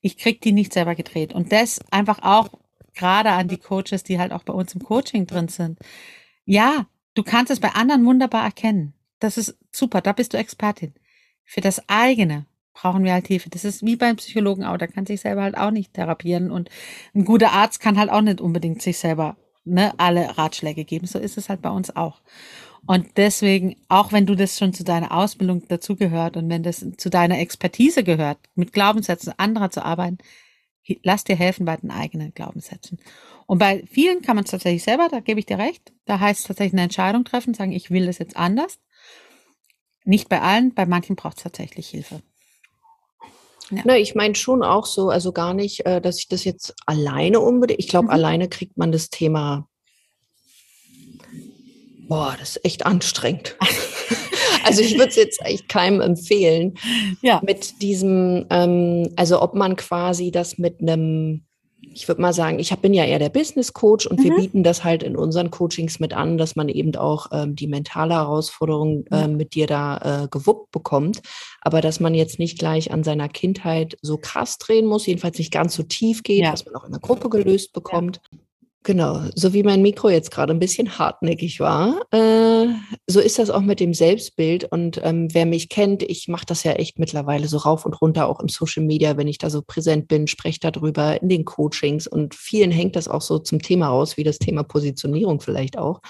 Ich 0.00 0.16
krieg 0.16 0.40
die 0.40 0.52
nicht 0.52 0.72
selber 0.72 0.94
gedreht. 0.94 1.32
Und 1.32 1.52
das 1.52 1.80
einfach 1.90 2.22
auch 2.22 2.50
gerade 2.96 3.30
an 3.30 3.48
die 3.48 3.58
Coaches, 3.58 4.02
die 4.02 4.18
halt 4.18 4.32
auch 4.32 4.42
bei 4.42 4.52
uns 4.52 4.74
im 4.74 4.82
Coaching 4.82 5.26
drin 5.26 5.48
sind. 5.48 5.78
Ja, 6.44 6.86
du 7.14 7.22
kannst 7.22 7.52
es 7.52 7.60
bei 7.60 7.70
anderen 7.70 8.04
wunderbar 8.04 8.44
erkennen. 8.44 8.94
Das 9.20 9.38
ist 9.38 9.56
super, 9.70 10.00
da 10.00 10.12
bist 10.12 10.34
du 10.34 10.38
Expertin. 10.38 10.94
Für 11.44 11.60
das 11.60 11.88
eigene 11.88 12.46
brauchen 12.74 13.04
wir 13.04 13.12
halt 13.12 13.28
Hilfe. 13.28 13.48
Das 13.48 13.64
ist 13.64 13.84
wie 13.84 13.96
beim 13.96 14.16
Psychologen 14.16 14.64
auch, 14.64 14.76
da 14.76 14.86
kann 14.86 15.06
sich 15.06 15.20
selber 15.20 15.42
halt 15.42 15.56
auch 15.56 15.70
nicht 15.70 15.94
therapieren 15.94 16.50
und 16.50 16.68
ein 17.14 17.24
guter 17.24 17.52
Arzt 17.52 17.80
kann 17.80 17.98
halt 17.98 18.10
auch 18.10 18.20
nicht 18.20 18.40
unbedingt 18.40 18.82
sich 18.82 18.98
selber 18.98 19.36
ne, 19.64 19.92
alle 19.98 20.36
Ratschläge 20.36 20.84
geben. 20.84 21.06
So 21.06 21.18
ist 21.18 21.38
es 21.38 21.48
halt 21.48 21.62
bei 21.62 21.70
uns 21.70 21.94
auch. 21.94 22.20
Und 22.86 23.16
deswegen, 23.16 23.76
auch 23.88 24.12
wenn 24.12 24.26
du 24.26 24.36
das 24.36 24.58
schon 24.58 24.72
zu 24.72 24.84
deiner 24.84 25.10
Ausbildung 25.12 25.66
dazugehört 25.66 26.36
und 26.36 26.48
wenn 26.48 26.62
das 26.62 26.86
zu 26.96 27.10
deiner 27.10 27.38
Expertise 27.40 28.04
gehört, 28.04 28.38
mit 28.54 28.72
Glaubenssätzen 28.72 29.32
anderer 29.38 29.70
zu 29.70 29.84
arbeiten, 29.84 30.18
lass 31.02 31.24
dir 31.24 31.36
helfen 31.36 31.66
bei 31.66 31.76
den 31.76 31.90
eigenen 31.90 32.32
Glaubenssätzen. 32.32 32.98
Und 33.46 33.58
bei 33.58 33.84
vielen 33.90 34.22
kann 34.22 34.36
man 34.36 34.44
es 34.44 34.50
tatsächlich 34.50 34.82
selber, 34.82 35.08
da 35.10 35.20
gebe 35.20 35.40
ich 35.40 35.46
dir 35.46 35.58
recht. 35.58 35.92
Da 36.04 36.20
heißt 36.20 36.40
es 36.40 36.46
tatsächlich 36.46 36.74
eine 36.74 36.82
Entscheidung 36.82 37.24
treffen, 37.24 37.54
sagen, 37.54 37.72
ich 37.72 37.90
will 37.90 38.06
das 38.06 38.18
jetzt 38.18 38.36
anders. 38.36 38.78
Nicht 40.04 40.28
bei 40.28 40.40
allen, 40.40 40.74
bei 40.74 40.86
manchen 40.86 41.16
braucht 41.16 41.38
es 41.38 41.42
tatsächlich 41.42 41.88
Hilfe. 41.88 42.22
Ja. 43.70 43.82
Na, 43.84 43.96
ich 43.96 44.14
meine 44.14 44.36
schon 44.36 44.62
auch 44.62 44.86
so, 44.86 45.10
also 45.10 45.32
gar 45.32 45.52
nicht, 45.52 45.84
äh, 45.86 46.00
dass 46.00 46.18
ich 46.18 46.28
das 46.28 46.44
jetzt 46.44 46.74
alleine 46.86 47.40
unbedingt, 47.40 47.80
ich 47.80 47.88
glaube, 47.88 48.06
mhm. 48.06 48.12
alleine 48.12 48.48
kriegt 48.48 48.76
man 48.76 48.92
das 48.92 49.10
Thema, 49.10 49.68
boah, 52.08 52.36
das 52.38 52.56
ist 52.56 52.64
echt 52.64 52.86
anstrengend. 52.86 53.56
Also 54.66 54.82
ich 54.82 54.94
würde 54.94 55.08
es 55.08 55.16
jetzt 55.16 55.40
echt 55.44 55.68
keinem 55.68 56.00
empfehlen. 56.00 56.74
Ja. 57.22 57.40
Mit 57.44 57.80
diesem, 57.82 58.46
ähm, 58.50 59.12
also 59.16 59.40
ob 59.42 59.54
man 59.54 59.76
quasi 59.76 60.30
das 60.30 60.58
mit 60.58 60.80
einem, 60.80 61.44
ich 61.80 62.08
würde 62.08 62.20
mal 62.20 62.32
sagen, 62.32 62.58
ich 62.58 62.72
hab, 62.72 62.82
bin 62.82 62.92
ja 62.92 63.04
eher 63.04 63.18
der 63.18 63.30
Business 63.30 63.72
Coach 63.72 64.06
und 64.06 64.18
mhm. 64.18 64.24
wir 64.24 64.36
bieten 64.36 64.62
das 64.62 64.84
halt 64.84 65.02
in 65.02 65.16
unseren 65.16 65.50
Coachings 65.50 66.00
mit 66.00 66.12
an, 66.12 66.36
dass 66.36 66.56
man 66.56 66.68
eben 66.68 66.94
auch 66.96 67.28
ähm, 67.32 67.56
die 67.56 67.68
mentale 67.68 68.14
Herausforderung 68.14 69.06
äh, 69.10 69.28
mit 69.28 69.54
dir 69.54 69.66
da 69.66 70.24
äh, 70.24 70.28
gewuppt 70.28 70.72
bekommt. 70.72 71.22
Aber 71.60 71.80
dass 71.80 72.00
man 72.00 72.14
jetzt 72.14 72.38
nicht 72.38 72.58
gleich 72.58 72.92
an 72.92 73.02
seiner 73.02 73.28
Kindheit 73.28 73.96
so 74.02 74.18
krass 74.18 74.58
drehen 74.58 74.86
muss, 74.86 75.06
jedenfalls 75.06 75.38
nicht 75.38 75.52
ganz 75.52 75.74
so 75.74 75.82
tief 75.82 76.22
geht, 76.22 76.42
ja. 76.42 76.52
was 76.52 76.64
man 76.64 76.74
auch 76.74 76.84
in 76.84 76.92
der 76.92 77.00
Gruppe 77.00 77.28
gelöst 77.30 77.72
bekommt. 77.72 78.20
Ja. 78.30 78.38
Genau, 78.86 79.20
so 79.34 79.52
wie 79.52 79.64
mein 79.64 79.82
Mikro 79.82 80.10
jetzt 80.10 80.30
gerade 80.30 80.52
ein 80.52 80.60
bisschen 80.60 80.96
hartnäckig 80.96 81.58
war, 81.58 82.02
äh, 82.12 82.68
so 83.08 83.18
ist 83.18 83.36
das 83.36 83.50
auch 83.50 83.62
mit 83.62 83.80
dem 83.80 83.92
Selbstbild. 83.92 84.62
Und 84.70 85.00
ähm, 85.02 85.26
wer 85.32 85.44
mich 85.44 85.70
kennt, 85.70 86.04
ich 86.04 86.28
mache 86.28 86.46
das 86.46 86.62
ja 86.62 86.70
echt 86.70 86.96
mittlerweile 87.00 87.48
so 87.48 87.56
rauf 87.56 87.84
und 87.84 88.00
runter, 88.00 88.28
auch 88.28 88.38
im 88.38 88.48
Social 88.48 88.84
Media, 88.84 89.16
wenn 89.16 89.26
ich 89.26 89.38
da 89.38 89.50
so 89.50 89.60
präsent 89.60 90.06
bin, 90.06 90.28
spreche 90.28 90.60
darüber 90.60 91.20
in 91.20 91.28
den 91.28 91.44
Coachings. 91.44 92.06
Und 92.06 92.36
vielen 92.36 92.70
hängt 92.70 92.94
das 92.94 93.08
auch 93.08 93.22
so 93.22 93.40
zum 93.40 93.60
Thema 93.60 93.88
raus, 93.88 94.16
wie 94.16 94.22
das 94.22 94.38
Thema 94.38 94.62
Positionierung 94.62 95.40
vielleicht 95.40 95.76
auch. 95.76 96.00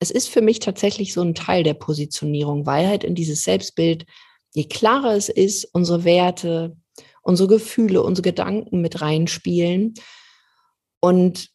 Es 0.00 0.10
ist 0.10 0.28
für 0.28 0.40
mich 0.40 0.58
tatsächlich 0.58 1.12
so 1.12 1.22
ein 1.22 1.36
Teil 1.36 1.62
der 1.62 1.74
Positionierung, 1.74 2.66
weil 2.66 2.88
halt 2.88 3.04
in 3.04 3.14
dieses 3.14 3.44
Selbstbild, 3.44 4.04
je 4.52 4.64
klarer 4.64 5.14
es 5.14 5.28
ist, 5.28 5.68
unsere 5.72 6.02
Werte, 6.02 6.76
unsere 7.22 7.48
Gefühle, 7.48 8.02
unsere 8.02 8.24
Gedanken 8.24 8.80
mit 8.80 9.00
reinspielen. 9.00 9.94
Und 10.98 11.54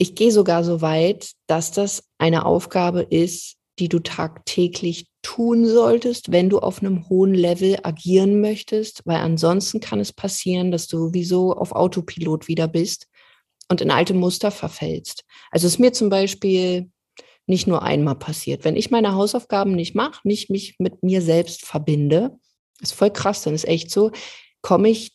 ich 0.00 0.14
gehe 0.14 0.32
sogar 0.32 0.64
so 0.64 0.80
weit, 0.80 1.32
dass 1.46 1.72
das 1.72 2.04
eine 2.16 2.46
Aufgabe 2.46 3.02
ist, 3.02 3.56
die 3.78 3.90
du 3.90 3.98
tagtäglich 3.98 5.08
tun 5.20 5.66
solltest, 5.66 6.32
wenn 6.32 6.48
du 6.48 6.58
auf 6.58 6.80
einem 6.80 7.06
hohen 7.10 7.34
Level 7.34 7.78
agieren 7.82 8.40
möchtest, 8.40 9.02
weil 9.04 9.18
ansonsten 9.18 9.78
kann 9.80 10.00
es 10.00 10.14
passieren, 10.14 10.70
dass 10.70 10.86
du 10.86 11.12
wieso 11.12 11.52
auf 11.52 11.72
Autopilot 11.72 12.48
wieder 12.48 12.66
bist 12.66 13.08
und 13.68 13.82
in 13.82 13.90
alte 13.90 14.14
Muster 14.14 14.50
verfällst. 14.50 15.24
Also 15.50 15.66
ist 15.66 15.78
mir 15.78 15.92
zum 15.92 16.08
Beispiel 16.08 16.90
nicht 17.46 17.66
nur 17.66 17.82
einmal 17.82 18.16
passiert. 18.16 18.64
Wenn 18.64 18.76
ich 18.76 18.90
meine 18.90 19.14
Hausaufgaben 19.14 19.72
nicht 19.72 19.94
mache, 19.94 20.26
nicht 20.26 20.48
mich 20.48 20.76
mit 20.78 21.02
mir 21.02 21.20
selbst 21.20 21.66
verbinde, 21.66 22.38
ist 22.80 22.94
voll 22.94 23.10
krass, 23.10 23.42
dann 23.42 23.54
ist 23.54 23.68
echt 23.68 23.90
so, 23.90 24.12
komme 24.62 24.88
ich, 24.88 25.12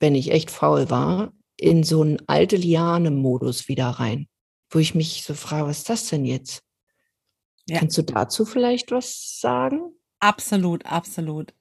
wenn 0.00 0.14
ich 0.14 0.30
echt 0.30 0.50
faul 0.50 0.88
war, 0.88 1.34
in 1.62 1.84
so 1.84 2.02
einen 2.02 2.18
alte 2.26 2.56
Liane-Modus 2.56 3.68
wieder 3.68 3.86
rein, 3.86 4.26
wo 4.70 4.78
ich 4.78 4.94
mich 4.94 5.22
so 5.22 5.34
frage, 5.34 5.68
was 5.68 5.78
ist 5.78 5.88
das 5.88 6.08
denn 6.08 6.24
jetzt? 6.24 6.62
Ja. 7.68 7.78
Kannst 7.78 7.96
du 7.96 8.02
dazu 8.02 8.44
vielleicht 8.44 8.90
was 8.90 9.38
sagen? 9.40 9.94
Absolut, 10.18 10.84
absolut. 10.86 11.54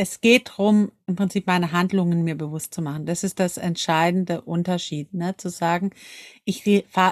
Es 0.00 0.20
geht 0.20 0.50
darum, 0.50 0.92
im 1.08 1.16
Prinzip 1.16 1.48
meine 1.48 1.72
Handlungen 1.72 2.22
mir 2.22 2.36
bewusst 2.36 2.72
zu 2.72 2.82
machen. 2.82 3.04
Das 3.04 3.24
ist 3.24 3.40
das 3.40 3.56
entscheidende 3.56 4.42
Unterschied, 4.42 5.12
ne? 5.12 5.36
zu 5.36 5.48
sagen, 5.48 5.90
ich 6.44 6.64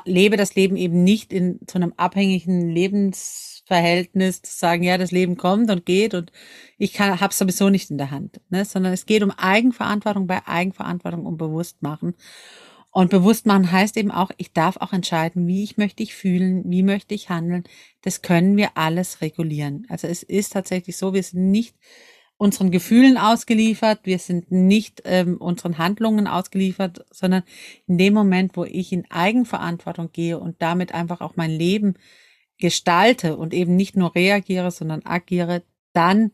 lebe 0.05 0.37
das 0.37 0.55
Leben 0.55 0.77
eben 0.77 1.03
nicht 1.03 1.33
in 1.33 1.59
so 1.69 1.81
einem 1.81 1.95
abhängigen 1.97 2.71
Lebensverhältnis, 2.71 4.41
zu 4.43 4.57
sagen, 4.57 4.85
ja, 4.85 4.99
das 4.99 5.11
Leben 5.11 5.37
kommt 5.37 5.69
und 5.69 5.85
geht 5.85 6.15
und 6.15 6.31
ich 6.79 7.01
habe 7.01 7.33
es 7.33 7.39
sowieso 7.39 7.71
nicht 7.71 7.91
in 7.91 7.99
der 7.99 8.13
Hand, 8.13 8.41
ne? 8.51 8.65
sondern 8.65 8.93
es 8.93 9.05
geht 9.05 9.25
um 9.25 9.33
Eigenverantwortung 9.33 10.29
bei 10.29 10.47
Eigenverantwortung 10.47 11.27
um 11.27 11.37
Bewusstmachen. 11.37 12.15
Und 12.93 13.11
bewusst 13.11 13.47
machen 13.47 13.73
heißt 13.73 13.97
eben 13.97 14.13
auch, 14.13 14.31
ich 14.37 14.53
darf 14.53 14.77
auch 14.77 14.93
entscheiden, 14.93 15.49
wie 15.49 15.65
ich 15.65 15.77
möchte 15.77 16.05
ich 16.05 16.15
fühlen, 16.15 16.63
wie 16.71 16.85
möchte 16.85 17.17
ich 17.17 17.31
handeln. 17.31 17.65
Das 18.03 18.23
können 18.23 18.57
wir 18.57 18.77
alles 18.77 19.23
regulieren. 19.23 19.87
Also 19.89 20.07
es 20.07 20.23
ist 20.23 20.53
tatsächlich 20.53 20.97
so, 20.97 21.15
wir 21.15 21.25
sind 21.25 21.51
nicht 21.51 21.75
unseren 22.39 22.71
Gefühlen 22.71 23.17
ausgeliefert, 23.17 24.01
wir 24.05 24.19
sind 24.19 24.51
nicht 24.51 25.03
ähm, 25.05 25.39
unseren 25.39 25.79
Handlungen 25.79 26.27
ausgeliefert, 26.27 27.05
sondern 27.11 27.43
in 27.87 27.99
dem 27.99 28.13
Moment, 28.13 28.57
wo 28.57 28.65
ich 28.65 28.93
in 28.93 29.11
Eigenverantwortung 29.11 30.11
gehe 30.13 30.39
und 30.39 30.61
damit 30.61 30.93
einfach 30.93 31.21
auch 31.21 31.37
mein 31.37 31.51
Leben 31.51 31.95
gestalte 32.59 33.37
und 33.37 33.55
eben 33.55 33.77
nicht 33.77 33.97
nur 33.97 34.15
reagiere, 34.15 34.71
sondern 34.71 35.05
agiere, 35.05 35.63
dann 35.93 36.33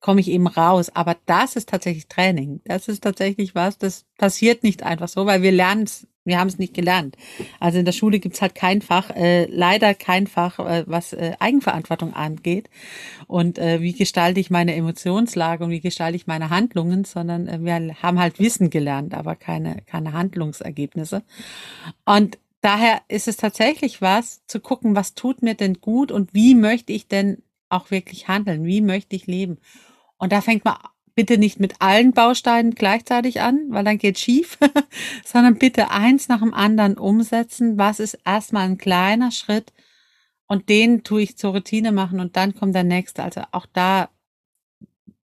komme 0.00 0.20
ich 0.20 0.28
eben 0.28 0.46
raus. 0.46 0.90
Aber 0.90 1.16
das 1.26 1.56
ist 1.56 1.68
tatsächlich 1.68 2.08
Training. 2.08 2.60
Das 2.64 2.88
ist 2.88 3.02
tatsächlich 3.02 3.54
was, 3.54 3.78
das 3.78 4.06
passiert 4.16 4.62
nicht 4.62 4.82
einfach 4.82 5.08
so, 5.08 5.26
weil 5.26 5.42
wir 5.42 5.52
lernen 5.52 5.84
es, 5.84 6.06
wir 6.28 6.38
haben 6.38 6.48
es 6.48 6.58
nicht 6.58 6.74
gelernt. 6.74 7.16
Also 7.58 7.78
in 7.78 7.84
der 7.84 7.92
Schule 7.92 8.18
gibt's 8.20 8.40
halt 8.40 8.54
kein 8.54 8.82
Fach, 8.82 9.10
äh, 9.10 9.46
leider 9.46 9.94
kein 9.94 10.26
Fach, 10.26 10.58
äh, 10.58 10.84
was 10.86 11.12
äh, 11.12 11.32
Eigenverantwortung 11.40 12.14
angeht. 12.14 12.70
Und 13.26 13.58
äh, 13.58 13.80
wie 13.80 13.92
gestalte 13.92 14.40
ich 14.40 14.50
meine 14.50 14.74
Emotionslage 14.74 15.64
und 15.64 15.70
wie 15.70 15.80
gestalte 15.80 16.16
ich 16.16 16.26
meine 16.26 16.50
Handlungen, 16.50 17.04
sondern 17.04 17.48
äh, 17.48 17.58
wir 17.60 18.02
haben 18.02 18.18
halt 18.18 18.38
Wissen 18.38 18.70
gelernt, 18.70 19.14
aber 19.14 19.34
keine, 19.34 19.82
keine 19.86 20.12
Handlungsergebnisse. 20.12 21.22
Und 22.04 22.38
daher 22.60 23.00
ist 23.08 23.28
es 23.28 23.36
tatsächlich 23.36 24.00
was, 24.02 24.46
zu 24.46 24.60
gucken, 24.60 24.94
was 24.94 25.14
tut 25.14 25.42
mir 25.42 25.54
denn 25.54 25.80
gut 25.80 26.12
und 26.12 26.34
wie 26.34 26.54
möchte 26.54 26.92
ich 26.92 27.08
denn 27.08 27.42
auch 27.68 27.90
wirklich 27.90 28.28
handeln? 28.28 28.64
Wie 28.64 28.80
möchte 28.80 29.16
ich 29.16 29.26
leben? 29.26 29.58
Und 30.18 30.32
da 30.32 30.40
fängt 30.40 30.64
man 30.64 30.76
bitte 31.18 31.36
nicht 31.36 31.58
mit 31.58 31.80
allen 31.80 32.12
Bausteinen 32.12 32.76
gleichzeitig 32.76 33.40
an, 33.40 33.64
weil 33.70 33.82
dann 33.82 33.98
geht 33.98 34.20
schief, 34.20 34.56
sondern 35.24 35.56
bitte 35.56 35.90
eins 35.90 36.28
nach 36.28 36.38
dem 36.38 36.54
anderen 36.54 36.96
umsetzen. 36.96 37.76
Was 37.76 37.98
ist 37.98 38.20
erstmal 38.24 38.68
ein 38.68 38.78
kleiner 38.78 39.32
Schritt 39.32 39.72
und 40.46 40.68
den 40.68 41.02
tue 41.02 41.22
ich 41.22 41.36
zur 41.36 41.54
Routine 41.54 41.90
machen 41.90 42.20
und 42.20 42.36
dann 42.36 42.54
kommt 42.54 42.76
der 42.76 42.84
nächste. 42.84 43.24
Also 43.24 43.40
auch 43.50 43.66
da, 43.66 44.10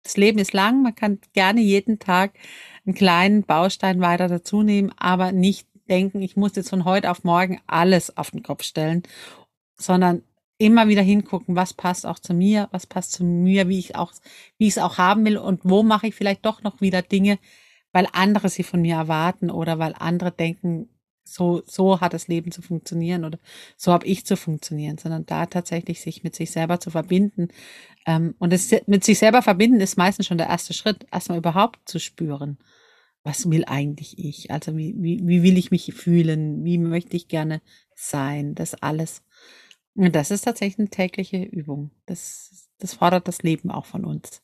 das 0.04 0.18
Leben 0.18 0.40
ist 0.40 0.52
lang, 0.52 0.84
man 0.84 0.94
kann 0.94 1.20
gerne 1.32 1.62
jeden 1.62 2.00
Tag 2.00 2.34
einen 2.86 2.94
kleinen 2.94 3.44
Baustein 3.44 4.02
weiter 4.02 4.28
dazu 4.28 4.64
nehmen, 4.64 4.92
aber 4.98 5.32
nicht 5.32 5.70
denken, 5.88 6.22
ich 6.22 6.36
muss 6.36 6.58
jetzt 6.58 6.70
von 6.70 6.84
heute 6.84 7.10
auf 7.12 7.24
morgen 7.24 7.62
alles 7.66 8.18
auf 8.18 8.32
den 8.32 8.44
Kopf 8.44 8.64
stellen, 8.64 9.04
sondern 9.78 10.22
immer 10.58 10.88
wieder 10.88 11.02
hingucken, 11.02 11.56
was 11.56 11.74
passt 11.74 12.06
auch 12.06 12.20
zu 12.20 12.34
mir, 12.34 12.68
was 12.72 12.88
passt 12.88 13.12
zu 13.14 13.24
mir, 13.24 13.70
wie 13.70 13.80
ich 13.80 13.96
auch, 13.96 14.14
wie 14.58 14.68
ich 14.68 14.74
es 14.74 14.78
auch 14.80 14.98
haben 14.98 15.26
will 15.26 15.38
und 15.38 15.62
wo 15.64 15.84
mache 15.84 16.08
ich 16.08 16.16
vielleicht 16.16 16.46
doch 16.46 16.64
noch 16.64 16.82
wieder 16.82 17.02
Dinge, 17.02 17.40
weil 17.92 18.08
andere 18.14 18.50
sie 18.50 18.64
von 18.64 18.82
mir 18.82 18.96
erwarten 18.96 19.52
oder 19.52 19.80
weil 19.80 19.94
andere 19.98 20.32
denken, 20.32 20.90
so, 21.24 21.62
so 21.66 22.00
hat 22.02 22.14
das 22.14 22.28
Leben 22.28 22.52
zu 22.52 22.62
funktionieren 22.62 23.26
oder 23.26 23.38
so 23.76 23.92
habe 23.92 24.06
ich 24.06 24.26
zu 24.26 24.38
funktionieren, 24.38 24.98
sondern 24.98 25.26
da 25.26 25.46
tatsächlich 25.46 26.02
sich 26.02 26.24
mit 26.24 26.36
sich 26.36 26.52
selber 26.52 26.80
zu 26.80 26.90
verbinden. 26.90 27.50
Ähm, 28.06 28.36
und 28.40 28.54
es 28.54 28.74
mit 28.88 29.04
sich 29.04 29.20
selber 29.20 29.42
verbinden 29.42 29.82
ist 29.82 29.98
meistens 29.98 30.28
schon 30.28 30.38
der 30.38 30.48
erste 30.48 30.74
Schritt, 30.74 31.06
erstmal 31.12 31.38
überhaupt 31.38 31.88
zu 31.88 32.00
spüren. 32.00 32.58
Was 33.24 33.50
will 33.50 33.66
eigentlich 33.66 34.18
ich? 34.18 34.52
Also 34.52 34.78
wie, 34.78 34.96
wie, 34.98 35.22
wie 35.28 35.44
will 35.44 35.58
ich 35.58 35.70
mich 35.72 35.94
fühlen? 35.94 36.64
Wie 36.64 36.78
möchte 36.78 37.18
ich 37.18 37.28
gerne 37.28 37.62
sein? 37.94 38.56
Das 38.56 38.74
alles 38.76 39.22
das 39.98 40.32
ist 40.32 40.42
tatsächlich 40.42 40.80
eine 40.80 40.90
tägliche 40.90 41.42
Übung. 41.44 41.92
Das, 42.06 42.70
das 42.78 42.94
fordert 42.94 43.28
das 43.28 43.42
Leben 43.42 43.72
auch 43.72 43.86
von 43.86 44.06
uns. 44.06 44.42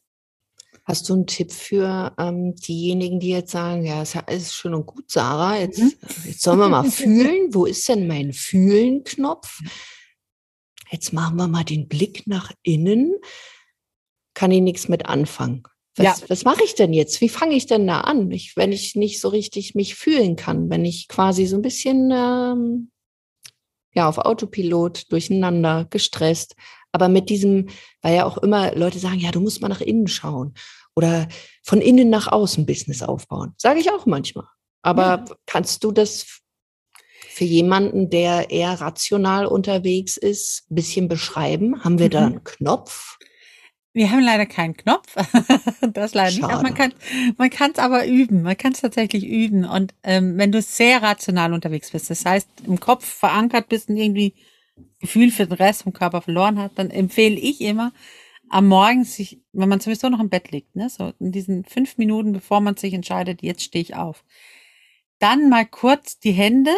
Hast 0.86 1.08
du 1.08 1.14
einen 1.14 1.28
Tipp 1.28 1.52
für 1.52 2.14
ähm, 2.18 2.56
diejenigen, 2.56 3.20
die 3.20 3.30
jetzt 3.30 3.52
sagen, 3.52 3.86
ja, 3.86 4.02
es 4.02 4.16
ist 4.28 4.54
schön 4.54 4.74
und 4.74 4.86
gut, 4.86 5.10
Sarah, 5.10 5.58
jetzt, 5.58 5.80
mhm. 5.80 5.94
jetzt 6.26 6.42
sollen 6.42 6.60
wir 6.60 6.70
mal 6.70 6.84
fühlen. 6.92 7.54
Wo 7.54 7.66
ist 7.66 7.88
denn 7.88 8.08
mein 8.08 8.34
Fühlen-Knopf? 8.34 9.62
Jetzt 10.90 11.14
machen 11.14 11.38
wir 11.38 11.48
mal 11.48 11.64
den 11.64 11.88
Blick 11.88 12.28
nach 12.28 12.52
innen. 12.64 13.16
Kann 14.34 14.52
ich 14.52 14.62
nichts 14.62 14.90
mit 14.90 15.06
anfangen. 15.06 15.64
Was, 15.96 16.22
ja. 16.22 16.30
was 16.30 16.44
mache 16.44 16.64
ich 16.64 16.74
denn 16.74 16.92
jetzt? 16.92 17.22
Wie 17.22 17.30
fange 17.30 17.56
ich 17.56 17.68
denn 17.68 17.86
da 17.86 18.02
an? 18.02 18.32
Ich, 18.32 18.58
wenn 18.58 18.72
ich 18.72 18.96
nicht 18.96 19.22
so 19.22 19.30
richtig 19.30 19.76
mich 19.76 19.96
fühlen 19.96 20.36
kann, 20.36 20.70
wenn 20.72 20.86
ich 20.86 21.08
quasi 21.08 21.46
so 21.46 21.56
ein 21.56 21.62
bisschen 21.62 22.12
ähm, 22.12 22.92
ja, 23.94 24.08
auf 24.08 24.18
Autopilot, 24.18 25.12
durcheinander, 25.12 25.86
gestresst. 25.90 26.56
Aber 26.92 27.10
mit 27.10 27.30
diesem, 27.30 27.70
weil 28.02 28.16
ja 28.16 28.26
auch 28.26 28.38
immer 28.38 28.76
Leute 28.76 29.00
sagen, 29.00 29.20
ja, 29.20 29.32
du 29.32 29.40
musst 29.40 29.62
mal 29.62 29.70
nach 29.70 29.82
innen 29.82 30.08
schauen 30.08 30.54
oder 30.96 31.28
von 31.64 31.82
innen 31.82 32.10
nach 32.10 32.28
außen 32.28 32.66
Business 32.66 33.02
aufbauen. 33.02 33.54
Sage 33.58 33.80
ich 33.80 33.92
auch 33.92 34.06
manchmal. 34.06 34.46
Aber 34.82 35.26
ja. 35.28 35.36
kannst 35.46 35.84
du 35.84 35.92
das 35.92 36.42
für 37.30 37.46
jemanden, 37.46 38.12
der 38.12 38.52
eher 38.52 38.80
rational 38.80 39.48
unterwegs 39.48 40.18
ist, 40.18 40.70
ein 40.70 40.76
bisschen 40.76 41.08
beschreiben? 41.08 41.84
Haben 41.84 41.98
wir 41.98 42.08
mhm. 42.08 42.12
da 42.12 42.26
einen 42.28 42.44
Knopf? 42.44 43.18
Wir 43.94 44.10
haben 44.10 44.22
leider 44.22 44.46
keinen 44.46 44.76
Knopf. 44.76 45.16
das 45.94 46.14
leider 46.14 46.32
Schade. 46.32 46.36
nicht. 46.36 46.44
Aber 46.44 46.64
man 46.64 46.74
kann 46.74 46.94
man 47.38 47.50
kann 47.50 47.72
es 47.72 47.80
aber 47.80 48.06
üben. 48.06 48.42
Man 48.42 48.58
kann 48.58 48.74
es 48.74 48.82
tatsächlich 48.82 49.26
üben. 49.26 49.66
Und 49.66 49.94
ähm, 50.04 50.38
wenn 50.38 50.52
du 50.52 50.62
sehr 50.62 51.02
rational 51.02 51.54
unterwegs 51.54 51.92
bist, 51.92 52.10
das 52.10 52.26
heißt 52.26 52.48
im 52.66 52.80
Kopf 52.80 53.06
verankert 53.06 53.70
bist 53.70 53.90
und 53.90 53.98
irgendwie 53.98 54.34
Gefühl 55.00 55.32
für 55.32 55.46
den 55.46 55.54
Rest 55.54 55.84
vom 55.84 55.94
Körper 55.94 56.22
verloren 56.22 56.60
hat, 56.60 56.72
dann 56.76 56.90
empfehle 56.90 57.36
ich 57.36 57.62
immer 57.62 57.92
am 58.50 58.68
Morgen 58.68 59.04
sich, 59.04 59.42
wenn 59.52 59.70
man 59.70 59.80
sowieso 59.80 60.10
noch 60.10 60.20
im 60.20 60.30
Bett 60.30 60.52
liegt, 60.52 60.76
ne, 60.76 60.90
so 60.90 61.14
in 61.20 61.32
diesen 61.32 61.66
fünf 61.66 61.98
Minuten, 61.98 62.34
bevor 62.34 62.62
man 62.62 62.78
sich 62.78 62.94
entscheidet, 62.94 63.42
jetzt 63.42 63.64
stehe 63.64 63.82
ich 63.82 63.96
auf, 63.96 64.24
dann 65.20 65.50
mal 65.50 65.66
kurz 65.66 66.20
die 66.20 66.34
Hände 66.34 66.72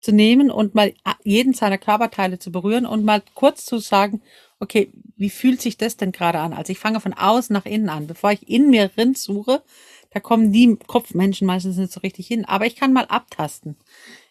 zu 0.00 0.12
nehmen 0.12 0.50
und 0.50 0.74
mal 0.74 0.92
jeden 1.22 1.54
seiner 1.54 1.78
Körperteile 1.78 2.38
zu 2.38 2.52
berühren 2.52 2.84
und 2.84 3.04
mal 3.04 3.22
kurz 3.34 3.64
zu 3.64 3.78
sagen, 3.78 4.20
okay, 4.64 4.90
wie 5.16 5.30
fühlt 5.30 5.60
sich 5.60 5.76
das 5.76 5.96
denn 5.96 6.12
gerade 6.12 6.40
an? 6.40 6.52
Also 6.52 6.72
ich 6.72 6.78
fange 6.78 7.00
von 7.00 7.12
außen 7.12 7.54
nach 7.54 7.66
innen 7.66 7.88
an. 7.88 8.06
Bevor 8.06 8.32
ich 8.32 8.48
in 8.48 8.70
mir 8.70 8.90
rin 8.96 9.14
suche, 9.14 9.62
da 10.10 10.20
kommen 10.20 10.52
die 10.52 10.76
Kopfmenschen 10.86 11.46
meistens 11.46 11.76
nicht 11.76 11.92
so 11.92 12.00
richtig 12.00 12.26
hin. 12.26 12.44
Aber 12.44 12.66
ich 12.66 12.76
kann 12.76 12.92
mal 12.92 13.06
abtasten. 13.06 13.76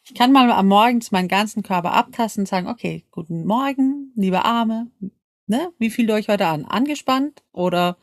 Ich 0.04 0.14
kann 0.14 0.34
mal 0.34 0.52
am 0.52 0.68
Morgens 0.68 1.12
meinen 1.12 1.30
ganzen 1.30 1.64
Körper 1.64 1.94
abtasten 1.94 2.42
und 2.42 2.48
sagen, 2.48 2.68
okay, 2.68 3.06
guten 3.12 3.46
Morgen, 3.46 4.12
liebe 4.16 4.44
Arme. 4.44 4.92
Ne? 5.48 5.72
Wie 5.78 5.90
fühlt 5.90 6.10
ihr 6.10 6.16
euch 6.16 6.30
heute 6.30 6.48
an? 6.48 6.66
Angespannt 6.66 7.44
oder 7.52 7.98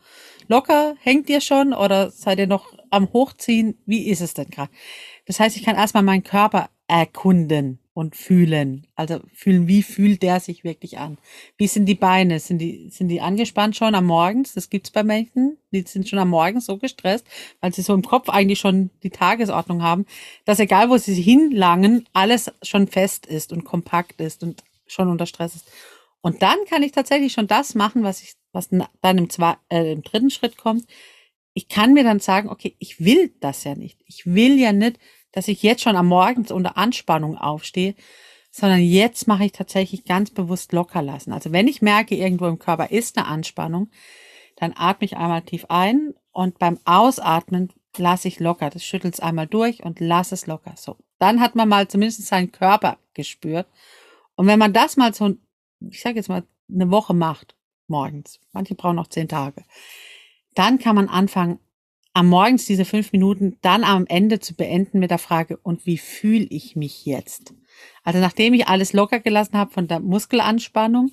locker? 0.47 0.95
Hängt 0.99 1.29
ihr 1.29 1.41
schon 1.41 1.73
oder 1.73 2.11
seid 2.11 2.39
ihr 2.39 2.47
noch 2.47 2.73
am 2.89 3.11
Hochziehen? 3.13 3.77
Wie 3.85 4.07
ist 4.07 4.21
es 4.21 4.33
denn 4.33 4.49
gerade? 4.49 4.71
Das 5.25 5.39
heißt, 5.39 5.55
ich 5.55 5.63
kann 5.63 5.75
erstmal 5.75 6.03
meinen 6.03 6.23
Körper 6.23 6.69
erkunden 6.91 7.79
und 7.93 8.17
fühlen. 8.17 8.85
Also 8.95 9.21
fühlen, 9.33 9.69
wie 9.69 9.81
fühlt 9.81 10.21
der 10.23 10.41
sich 10.41 10.65
wirklich 10.65 10.97
an? 10.97 11.17
Wie 11.57 11.67
sind 11.67 11.85
die 11.85 11.95
Beine? 11.95 12.41
Sind 12.41 12.57
die, 12.57 12.89
sind 12.89 13.07
die 13.07 13.21
angespannt 13.21 13.77
schon 13.77 13.95
am 13.95 14.05
Morgens? 14.05 14.53
Das 14.53 14.69
gibt's 14.69 14.91
bei 14.91 15.01
Menschen. 15.01 15.57
Die 15.71 15.83
sind 15.83 16.09
schon 16.09 16.19
am 16.19 16.29
Morgen 16.29 16.59
so 16.59 16.77
gestresst, 16.77 17.25
weil 17.61 17.73
sie 17.73 17.81
so 17.81 17.93
im 17.93 18.01
Kopf 18.01 18.27
eigentlich 18.27 18.59
schon 18.59 18.89
die 19.03 19.09
Tagesordnung 19.09 19.81
haben, 19.81 20.05
dass 20.43 20.59
egal 20.59 20.89
wo 20.89 20.97
sie 20.97 21.13
hinlangen, 21.13 22.09
alles 22.11 22.51
schon 22.61 22.87
fest 22.87 23.25
ist 23.25 23.53
und 23.53 23.63
kompakt 23.63 24.19
ist 24.19 24.43
und 24.43 24.61
schon 24.85 25.07
unter 25.07 25.25
Stress 25.25 25.55
ist. 25.55 25.71
Und 26.19 26.41
dann 26.41 26.57
kann 26.69 26.83
ich 26.83 26.91
tatsächlich 26.91 27.31
schon 27.31 27.47
das 27.47 27.73
machen, 27.73 28.03
was 28.03 28.21
ich, 28.21 28.33
was 28.51 28.67
dann 29.01 29.17
im, 29.17 29.29
zwei, 29.29 29.55
äh, 29.69 29.93
im 29.93 30.01
dritten 30.01 30.29
Schritt 30.29 30.57
kommt. 30.57 30.85
Ich 31.53 31.69
kann 31.69 31.93
mir 31.93 32.03
dann 32.03 32.19
sagen, 32.19 32.49
okay, 32.49 32.75
ich 32.79 32.99
will 32.99 33.33
das 33.39 33.63
ja 33.63 33.75
nicht. 33.75 34.01
Ich 34.05 34.25
will 34.25 34.59
ja 34.59 34.73
nicht 34.73 34.99
dass 35.31 35.47
ich 35.47 35.63
jetzt 35.63 35.81
schon 35.81 35.95
am 35.95 36.07
Morgens 36.07 36.51
unter 36.51 36.77
Anspannung 36.77 37.37
aufstehe, 37.37 37.95
sondern 38.51 38.81
jetzt 38.81 39.27
mache 39.27 39.45
ich 39.45 39.53
tatsächlich 39.53 40.03
ganz 40.03 40.29
bewusst 40.29 40.73
locker 40.73 41.01
lassen. 41.01 41.31
Also 41.31 41.51
wenn 41.51 41.67
ich 41.67 41.81
merke, 41.81 42.15
irgendwo 42.15 42.47
im 42.47 42.59
Körper 42.59 42.91
ist 42.91 43.17
eine 43.17 43.27
Anspannung, 43.27 43.89
dann 44.57 44.73
atme 44.75 45.05
ich 45.05 45.17
einmal 45.17 45.41
tief 45.41 45.65
ein 45.69 46.13
und 46.31 46.59
beim 46.59 46.77
Ausatmen 46.83 47.69
lasse 47.97 48.27
ich 48.27 48.39
locker. 48.39 48.69
Das 48.69 48.83
schüttelt 48.83 49.15
es 49.15 49.19
einmal 49.19 49.47
durch 49.47 49.83
und 49.83 49.99
lasse 49.99 50.35
es 50.35 50.47
locker. 50.47 50.73
So. 50.75 50.97
Dann 51.17 51.39
hat 51.39 51.55
man 51.55 51.69
mal 51.69 51.87
zumindest 51.87 52.25
seinen 52.27 52.51
Körper 52.51 52.97
gespürt. 53.13 53.67
Und 54.35 54.47
wenn 54.47 54.59
man 54.59 54.73
das 54.73 54.97
mal 54.97 55.13
so, 55.13 55.35
ich 55.79 56.01
sage 56.01 56.17
jetzt 56.17 56.29
mal, 56.29 56.43
eine 56.69 56.91
Woche 56.91 57.13
macht, 57.13 57.55
morgens, 57.87 58.39
manche 58.53 58.75
brauchen 58.75 58.95
noch 58.95 59.07
zehn 59.07 59.27
Tage, 59.27 59.63
dann 60.55 60.79
kann 60.79 60.95
man 60.95 61.09
anfangen, 61.09 61.59
am 62.13 62.27
Morgens 62.27 62.65
diese 62.65 62.85
fünf 62.85 63.11
Minuten 63.13 63.57
dann 63.61 63.83
am 63.83 64.05
Ende 64.07 64.39
zu 64.39 64.53
beenden 64.55 64.99
mit 64.99 65.11
der 65.11 65.17
Frage, 65.17 65.57
und 65.57 65.85
wie 65.85 65.97
fühle 65.97 66.45
ich 66.49 66.75
mich 66.75 67.05
jetzt? 67.05 67.53
Also 68.03 68.19
nachdem 68.19 68.53
ich 68.53 68.67
alles 68.67 68.93
locker 68.93 69.19
gelassen 69.19 69.57
habe 69.57 69.71
von 69.71 69.87
der 69.87 69.99
Muskelanspannung, 69.99 71.11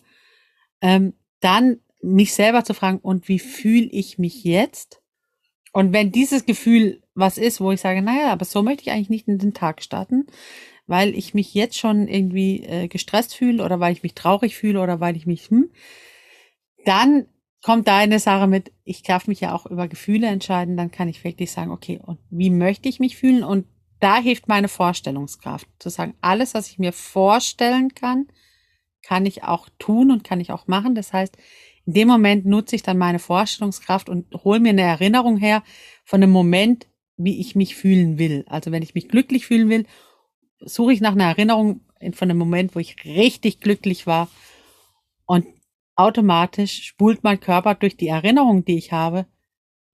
ähm, 0.81 1.15
dann 1.41 1.81
mich 2.03 2.35
selber 2.35 2.65
zu 2.65 2.75
fragen, 2.75 2.99
und 2.99 3.29
wie 3.29 3.39
fühle 3.39 3.89
ich 3.91 4.19
mich 4.19 4.45
jetzt? 4.45 5.03
Und 5.73 5.93
wenn 5.93 6.11
dieses 6.11 6.47
Gefühl 6.47 7.03
was 7.15 7.37
ist, 7.37 7.61
wo 7.61 7.73
ich 7.73 7.81
sage, 7.81 8.01
naja, 8.03 8.33
aber 8.33 8.45
so 8.45 8.63
möchte 8.63 8.83
ich 8.83 8.91
eigentlich 8.91 9.11
nicht 9.11 9.29
in 9.29 9.39
den 9.39 9.55
Tag 9.55 9.83
starten, 9.83 10.27
weil 10.87 11.17
ich 11.17 11.35
mich 11.35 11.53
jetzt 11.53 11.77
schon 11.77 12.09
irgendwie 12.09 12.63
äh, 12.63 12.89
gestresst 12.89 13.35
fühle 13.35 13.65
oder 13.65 13.81
weil 13.81 13.93
ich 13.93 14.03
mich 14.03 14.15
traurig 14.15 14.57
fühle 14.57 14.81
oder 14.81 15.01
weil 15.01 15.17
ich 15.17 15.27
mich, 15.27 15.51
hm, 15.51 15.71
dann 16.85 17.27
kommt 17.63 17.89
da 17.89 17.99
eine 17.99 18.19
Sache 18.19 18.47
mit, 18.47 18.73
ich 18.85 19.03
darf 19.03 19.27
mich 19.27 19.41
ja 19.41 19.55
auch 19.55 19.67
über 19.67 19.89
Gefühle 19.89 20.29
entscheiden, 20.29 20.77
dann 20.77 20.91
kann 20.91 21.09
ich 21.09 21.25
wirklich 21.25 21.51
sagen, 21.51 21.71
okay, 21.71 22.01
und 22.03 22.19
wie 22.31 22.51
möchte 22.51 22.89
ich 22.89 23.01
mich 23.01 23.17
fühlen? 23.17 23.43
Und 23.43 23.67
da 24.01 24.19
hilft 24.19 24.49
meine 24.49 24.69
Vorstellungskraft, 24.69 25.67
zu 25.79 25.89
sagen, 25.89 26.15
alles, 26.21 26.55
was 26.55 26.71
ich 26.71 26.79
mir 26.79 26.93
vorstellen 26.93 27.95
kann, 27.95 28.29
kann 29.03 29.27
ich 29.27 29.43
auch 29.43 29.69
tun 29.79 30.11
und 30.11 30.25
kann 30.25 30.41
ich 30.41 30.53
auch 30.53 30.67
machen. 30.67 30.95
Das 30.95 31.13
heißt, 31.13 31.37
in 31.87 31.95
dem 31.95 32.09
Moment 32.09 32.45
nutze 32.45 32.77
ich 32.77 32.83
dann 32.83 32.99
meine 32.99 33.19
Vorstellungskraft 33.19 34.09
und 34.09 34.27
hole 34.45 34.61
mir 34.61 34.71
eine 34.71 34.83
Erinnerung 34.83 35.39
her 35.39 35.63
von 36.05 36.21
dem 36.21 36.31
Moment, 36.31 36.87
wie 37.17 37.41
ich 37.41 37.57
mich 37.57 37.75
fühlen 37.75 38.19
will. 38.19 38.45
Also 38.47 38.71
wenn 38.71 38.83
ich 38.83 38.95
mich 38.95 39.09
glücklich 39.09 39.47
fühlen 39.47 39.69
will, 39.69 39.87
suche 40.61 40.93
ich 40.93 41.01
nach 41.01 41.13
einer 41.13 41.25
Erinnerung 41.25 41.81
von 42.13 42.29
dem 42.29 42.39
Moment, 42.39 42.75
wo 42.75 42.79
ich 42.79 43.05
richtig 43.05 43.61
glücklich 43.61 44.07
war. 44.07 44.29
Und 45.27 45.47
automatisch 45.99 46.85
spult 46.85 47.25
mein 47.25 47.41
Körper 47.41 47.75
durch 47.75 47.97
die 47.97 48.09
Erinnerung, 48.09 48.65
die 48.65 48.79
ich 48.79 48.93
habe, 48.93 49.27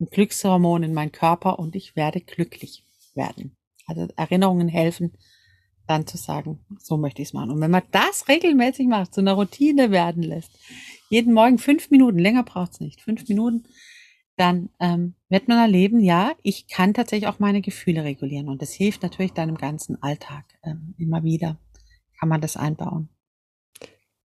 ein 0.01 0.07
Glückshormon 0.07 0.83
in 0.83 0.93
meinen 0.93 1.13
Körper 1.13 1.59
und 1.59 1.75
ich 1.75 1.97
werde 1.97 2.21
glücklich 2.21 2.85
werden. 3.15 3.57
Also 3.87 4.09
Erinnerungen 4.17 4.69
helfen, 4.69 5.13
dann 5.87 6.07
zu 6.07 6.17
sagen, 6.17 6.61
so 6.79 6.97
möchte 6.97 7.23
ich 7.23 7.29
es 7.29 7.35
machen. 7.35 7.51
Und 7.51 7.61
wenn 7.61 7.71
man 7.71 7.83
das 7.91 8.29
regelmäßig 8.29 8.87
macht, 8.87 9.15
zu 9.15 9.21
einer 9.21 9.33
Routine 9.33 9.91
werden 9.91 10.23
lässt, 10.23 10.51
jeden 11.09 11.33
Morgen 11.33 11.59
fünf 11.59 11.91
Minuten, 11.91 12.19
länger 12.19 12.43
braucht 12.43 12.73
es 12.73 12.81
nicht, 12.81 13.01
fünf 13.01 13.27
Minuten, 13.29 13.65
dann 14.37 14.71
ähm, 14.81 15.15
wird 15.29 15.49
man 15.49 15.59
erleben, 15.59 16.01
ja, 16.01 16.33
ich 16.43 16.67
kann 16.67 16.93
tatsächlich 16.93 17.29
auch 17.29 17.39
meine 17.39 17.61
Gefühle 17.61 18.05
regulieren. 18.05 18.49
Und 18.49 18.61
das 18.63 18.73
hilft 18.73 19.03
natürlich 19.03 19.33
dann 19.33 19.49
im 19.49 19.59
ganzen 19.59 20.03
Alltag 20.03 20.45
ähm, 20.65 20.95
immer 20.99 21.23
wieder, 21.23 21.59
kann 22.19 22.29
man 22.29 22.41
das 22.41 22.57
einbauen. 22.57 23.09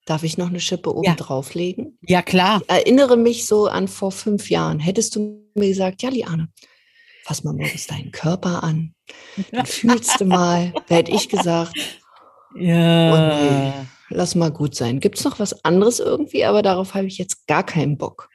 Darf 0.06 0.24
ich 0.24 0.36
noch 0.36 0.48
eine 0.48 0.60
Schippe 0.60 0.94
oben 0.94 1.04
Ja. 1.04 1.14
drauflegen? 1.14 1.98
Ja, 2.02 2.22
klar. 2.22 2.60
Ich 2.64 2.68
erinnere 2.70 3.16
mich 3.16 3.46
so 3.46 3.66
an 3.66 3.86
vor 3.88 4.10
fünf 4.12 4.50
Jahren. 4.50 4.80
Hättest 4.80 5.14
du 5.16 5.44
mir 5.54 5.68
gesagt, 5.68 6.02
ja, 6.02 6.08
Liane, 6.10 6.48
fass 7.24 7.44
mal 7.44 7.52
morgens 7.52 7.86
deinen 7.86 8.10
Körper 8.10 8.64
an. 8.64 8.94
Dann 9.52 9.66
fühlst 9.66 10.20
du 10.20 10.24
mal. 10.24 10.72
Hätte 10.88 11.12
ich 11.12 11.28
gesagt, 11.28 11.74
Ja. 12.56 13.86
lass 14.10 14.34
mal 14.34 14.50
gut 14.50 14.74
sein. 14.74 15.00
Gibt's 15.00 15.24
noch 15.24 15.38
was 15.38 15.64
anderes 15.64 16.00
irgendwie? 16.00 16.44
Aber 16.44 16.62
darauf 16.62 16.94
habe 16.94 17.06
ich 17.06 17.18
jetzt 17.18 17.46
gar 17.46 17.64
keinen 17.64 17.96
Bock. 17.96 18.28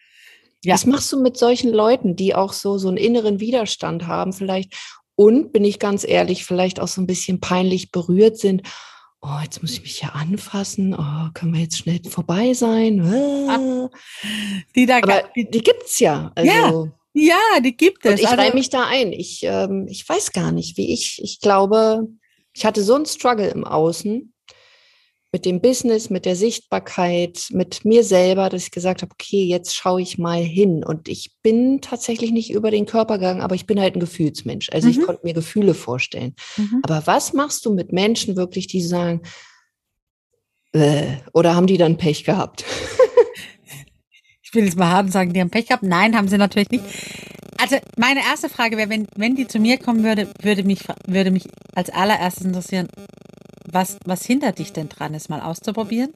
Ja. 0.63 0.73
Was 0.73 0.85
machst 0.85 1.11
du 1.11 1.21
mit 1.21 1.37
solchen 1.37 1.71
Leuten, 1.71 2.15
die 2.15 2.33
auch 2.33 2.53
so, 2.53 2.77
so 2.77 2.87
einen 2.87 2.97
inneren 2.97 3.39
Widerstand 3.39 4.07
haben 4.07 4.33
vielleicht? 4.33 4.73
Und 5.15 5.51
bin 5.51 5.65
ich 5.65 5.79
ganz 5.79 6.03
ehrlich, 6.07 6.45
vielleicht 6.45 6.79
auch 6.79 6.87
so 6.87 7.01
ein 7.01 7.07
bisschen 7.07 7.39
peinlich 7.39 7.91
berührt 7.91 8.37
sind. 8.37 8.61
Oh, 9.21 9.39
jetzt 9.43 9.61
muss 9.61 9.71
ich 9.73 9.81
mich 9.81 10.01
ja 10.01 10.09
anfassen. 10.09 10.93
Oh, 10.93 11.29
können 11.33 11.53
wir 11.53 11.61
jetzt 11.61 11.79
schnell 11.79 11.99
vorbei 12.07 12.53
sein? 12.53 12.99
Äh. 12.99 13.89
Die 14.75 14.85
da, 14.85 14.97
Aber 14.97 15.23
die, 15.35 15.49
die 15.49 15.61
gibt's 15.61 15.99
ja. 15.99 16.31
Also, 16.35 16.91
ja, 17.13 17.59
die 17.63 17.75
gibt 17.75 18.05
es. 18.05 18.11
Und 18.11 18.19
ich 18.19 18.27
Also- 18.27 18.39
reihe 18.39 18.53
mich 18.53 18.69
da 18.69 18.85
ein. 18.85 19.11
Ich, 19.11 19.41
ähm, 19.43 19.87
ich 19.89 20.07
weiß 20.07 20.31
gar 20.33 20.51
nicht, 20.51 20.77
wie 20.77 20.93
ich, 20.93 21.19
ich 21.23 21.39
glaube, 21.41 22.07
ich 22.53 22.65
hatte 22.65 22.83
so 22.83 22.93
einen 22.95 23.05
Struggle 23.07 23.47
im 23.49 23.63
Außen 23.63 24.33
mit 25.31 25.45
dem 25.45 25.59
Business, 25.61 26.09
mit 26.09 26.25
der 26.25 26.35
Sichtbarkeit, 26.35 27.47
mit 27.51 27.83
mir 27.83 28.03
selber, 28.03 28.49
dass 28.49 28.63
ich 28.63 28.71
gesagt 28.71 29.01
habe, 29.01 29.11
okay, 29.11 29.43
jetzt 29.43 29.75
schaue 29.75 30.01
ich 30.01 30.17
mal 30.17 30.41
hin. 30.41 30.83
Und 30.85 31.09
ich 31.09 31.31
bin 31.43 31.81
tatsächlich 31.81 32.31
nicht 32.31 32.49
über 32.51 32.71
den 32.71 32.85
Körper 32.85 33.17
gegangen, 33.17 33.41
aber 33.41 33.53
ich 33.55 33.65
bin 33.65 33.79
halt 33.79 33.95
ein 33.95 33.99
Gefühlsmensch. 33.99 34.69
Also 34.71 34.87
ich 34.87 34.97
Mhm. 34.97 35.01
konnte 35.03 35.25
mir 35.25 35.33
Gefühle 35.33 35.73
vorstellen. 35.73 36.33
Mhm. 36.55 36.79
Aber 36.83 37.05
was 37.05 37.33
machst 37.33 37.65
du 37.65 37.73
mit 37.73 37.91
Menschen 37.91 38.37
wirklich, 38.37 38.67
die 38.67 38.81
sagen, 38.81 39.21
äh, 40.73 41.17
oder 41.33 41.55
haben 41.55 41.67
die 41.67 41.77
dann 41.77 41.97
Pech 41.97 42.23
gehabt? 42.23 42.63
Ich 44.49 44.53
will 44.53 44.63
jetzt 44.63 44.77
mal 44.77 44.89
hart 44.89 45.11
sagen, 45.11 45.33
die 45.33 45.41
haben 45.41 45.49
Pech 45.49 45.67
gehabt. 45.67 45.83
Nein, 45.83 46.15
haben 46.15 46.29
sie 46.29 46.37
natürlich 46.37 46.69
nicht. 46.69 46.85
Also 47.59 47.75
meine 47.97 48.21
erste 48.21 48.47
Frage 48.47 48.77
wäre, 48.77 48.89
wenn, 48.89 49.05
wenn 49.17 49.35
die 49.35 49.45
zu 49.45 49.59
mir 49.59 49.77
kommen 49.77 50.05
würde, 50.05 50.29
würde 50.41 50.63
mich, 50.63 50.79
würde 51.05 51.31
mich 51.31 51.43
als 51.75 51.89
allererstes 51.89 52.45
interessieren, 52.45 52.87
was, 53.71 53.97
was 54.05 54.25
hindert 54.25 54.59
dich 54.59 54.73
denn 54.73 54.89
dran, 54.89 55.13
es 55.13 55.29
mal 55.29 55.41
auszuprobieren? 55.41 56.13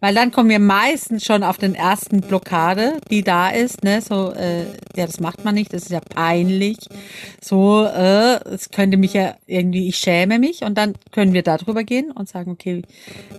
Weil 0.00 0.14
dann 0.14 0.30
kommen 0.30 0.48
wir 0.48 0.58
meistens 0.58 1.24
schon 1.24 1.42
auf 1.42 1.58
den 1.58 1.74
ersten 1.74 2.22
Blockade, 2.22 2.98
die 3.10 3.22
da 3.22 3.50
ist, 3.50 3.84
ne, 3.84 4.00
so, 4.00 4.32
äh, 4.32 4.64
ja, 4.96 5.06
das 5.06 5.20
macht 5.20 5.44
man 5.44 5.54
nicht, 5.54 5.72
das 5.74 5.82
ist 5.82 5.90
ja 5.90 6.00
peinlich, 6.00 6.78
so, 7.40 7.84
äh, 7.84 8.42
es 8.48 8.70
könnte 8.70 8.96
mich 8.96 9.12
ja 9.12 9.34
irgendwie, 9.46 9.88
ich 9.88 9.98
schäme 9.98 10.38
mich 10.38 10.62
und 10.62 10.78
dann 10.78 10.94
können 11.12 11.34
wir 11.34 11.42
darüber 11.42 11.84
gehen 11.84 12.10
und 12.10 12.28
sagen, 12.28 12.50
okay, 12.50 12.82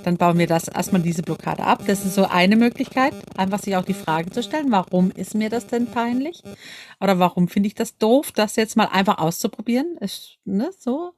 dann 0.04 0.18
bauen 0.18 0.38
wir 0.38 0.48
das 0.48 0.68
erstmal 0.68 1.02
diese 1.02 1.24
Blockade 1.24 1.64
ab. 1.64 1.84
Das 1.88 2.06
ist 2.06 2.16
so 2.16 2.26
eine 2.26 2.56
Möglichkeit, 2.56 3.14
einfach 3.36 3.60
sich 3.60 3.76
auch 3.76 3.86
die 3.86 3.94
Frage 3.94 4.30
zu 4.30 4.44
stellen, 4.44 4.72
warum 4.72 5.12
ist 5.12 5.34
mir 5.34 5.50
das 5.50 5.66
denn 5.68 5.88
peinlich? 5.88 6.44
Oder 7.00 7.18
warum 7.18 7.48
finde 7.48 7.68
ich 7.68 7.76
das 7.76 7.98
doof, 7.98 8.32
das 8.32 8.56
jetzt 8.56 8.78
mal 8.78 8.86
einfach 8.86 9.18
auszuprobieren? 9.18 9.98
Ist, 10.00 10.38
ne, 10.46 10.70
so. 10.78 11.14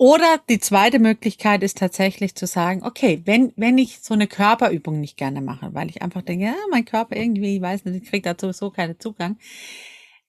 Oder 0.00 0.40
die 0.48 0.58
zweite 0.58 0.98
Möglichkeit 0.98 1.62
ist 1.62 1.76
tatsächlich 1.76 2.34
zu 2.34 2.46
sagen, 2.46 2.82
okay, 2.84 3.20
wenn, 3.26 3.52
wenn 3.56 3.76
ich 3.76 4.00
so 4.00 4.14
eine 4.14 4.26
Körperübung 4.26 4.98
nicht 4.98 5.18
gerne 5.18 5.42
mache, 5.42 5.74
weil 5.74 5.90
ich 5.90 6.00
einfach 6.00 6.22
denke, 6.22 6.46
ja, 6.46 6.54
mein 6.70 6.86
Körper 6.86 7.16
irgendwie, 7.16 7.56
ich 7.56 7.60
weiß 7.60 7.84
nicht, 7.84 8.04
ich 8.04 8.08
kriege 8.08 8.22
dazu 8.22 8.50
so 8.50 8.70
keinen 8.70 8.98
Zugang, 8.98 9.36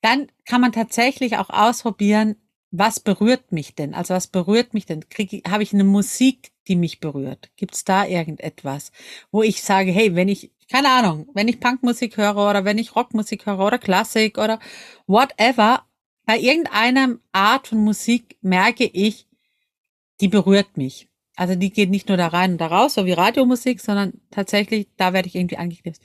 dann 0.02 0.28
kann 0.44 0.60
man 0.60 0.74
tatsächlich 0.74 1.38
auch 1.38 1.50
ausprobieren, 1.50 2.36
was 2.72 3.00
berührt 3.00 3.54
mich 3.54 3.74
denn? 3.74 3.94
Also 3.94 4.14
was 4.14 4.28
berührt 4.28 4.74
mich 4.74 4.88
denn? 4.88 5.08
Kriege 5.08 5.42
habe 5.50 5.64
ich 5.64 5.74
eine 5.74 5.86
Musik, 5.86 6.52
die 6.68 6.76
mich 6.76 7.00
berührt? 7.00 7.50
Gibt 7.56 7.76
es 7.76 7.86
da 7.86 8.06
irgendetwas, 8.06 8.92
wo 9.32 9.42
ich 9.42 9.64
sage, 9.64 9.92
hey, 9.94 10.16
wenn 10.16 10.28
ich 10.28 10.52
keine 10.70 10.90
Ahnung, 10.90 11.30
wenn 11.34 11.48
ich 11.48 11.62
Punkmusik 11.62 12.18
höre 12.18 12.36
oder 12.36 12.66
wenn 12.66 12.78
ich 12.78 12.94
Rockmusik 12.94 13.46
höre 13.46 13.60
oder 13.60 13.78
Klassik 13.78 14.38
oder 14.38 14.60
whatever, 15.08 15.86
bei 16.26 16.38
irgendeiner 16.38 17.20
Art 17.32 17.70
von 17.70 17.78
Musik 17.78 18.38
merke 18.42 18.84
ich, 18.84 19.28
die 20.22 20.28
berührt 20.28 20.78
mich. 20.78 21.10
Also 21.36 21.56
die 21.56 21.72
geht 21.72 21.90
nicht 21.90 22.08
nur 22.08 22.18
da 22.18 22.28
rein 22.28 22.54
und 22.54 22.62
da 22.62 22.68
raus, 22.68 22.94
so 22.96 23.06
wie 23.06 23.14
Radiomusik, 23.14 23.80
sondern 23.80 24.14
tatsächlich, 24.32 24.88
da 24.98 25.14
werde 25.14 25.28
ich 25.28 25.36
irgendwie 25.36 25.58
angeknipst. 25.58 26.02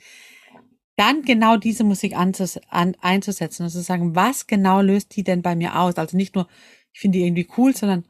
Dann 0.95 1.21
genau 1.21 1.57
diese 1.57 1.83
Musik 1.83 2.17
an, 2.17 2.33
einzusetzen 3.01 3.63
und 3.63 3.69
zu 3.69 3.81
sagen, 3.81 4.15
was 4.15 4.47
genau 4.47 4.81
löst 4.81 5.15
die 5.15 5.23
denn 5.23 5.41
bei 5.43 5.55
mir 5.55 5.79
aus? 5.79 5.95
Also 5.97 6.17
nicht 6.17 6.33
nur, 6.33 6.47
ich 6.91 7.01
finde 7.01 7.19
die 7.19 7.25
irgendwie 7.25 7.47
cool, 7.57 7.75
sondern 7.75 8.05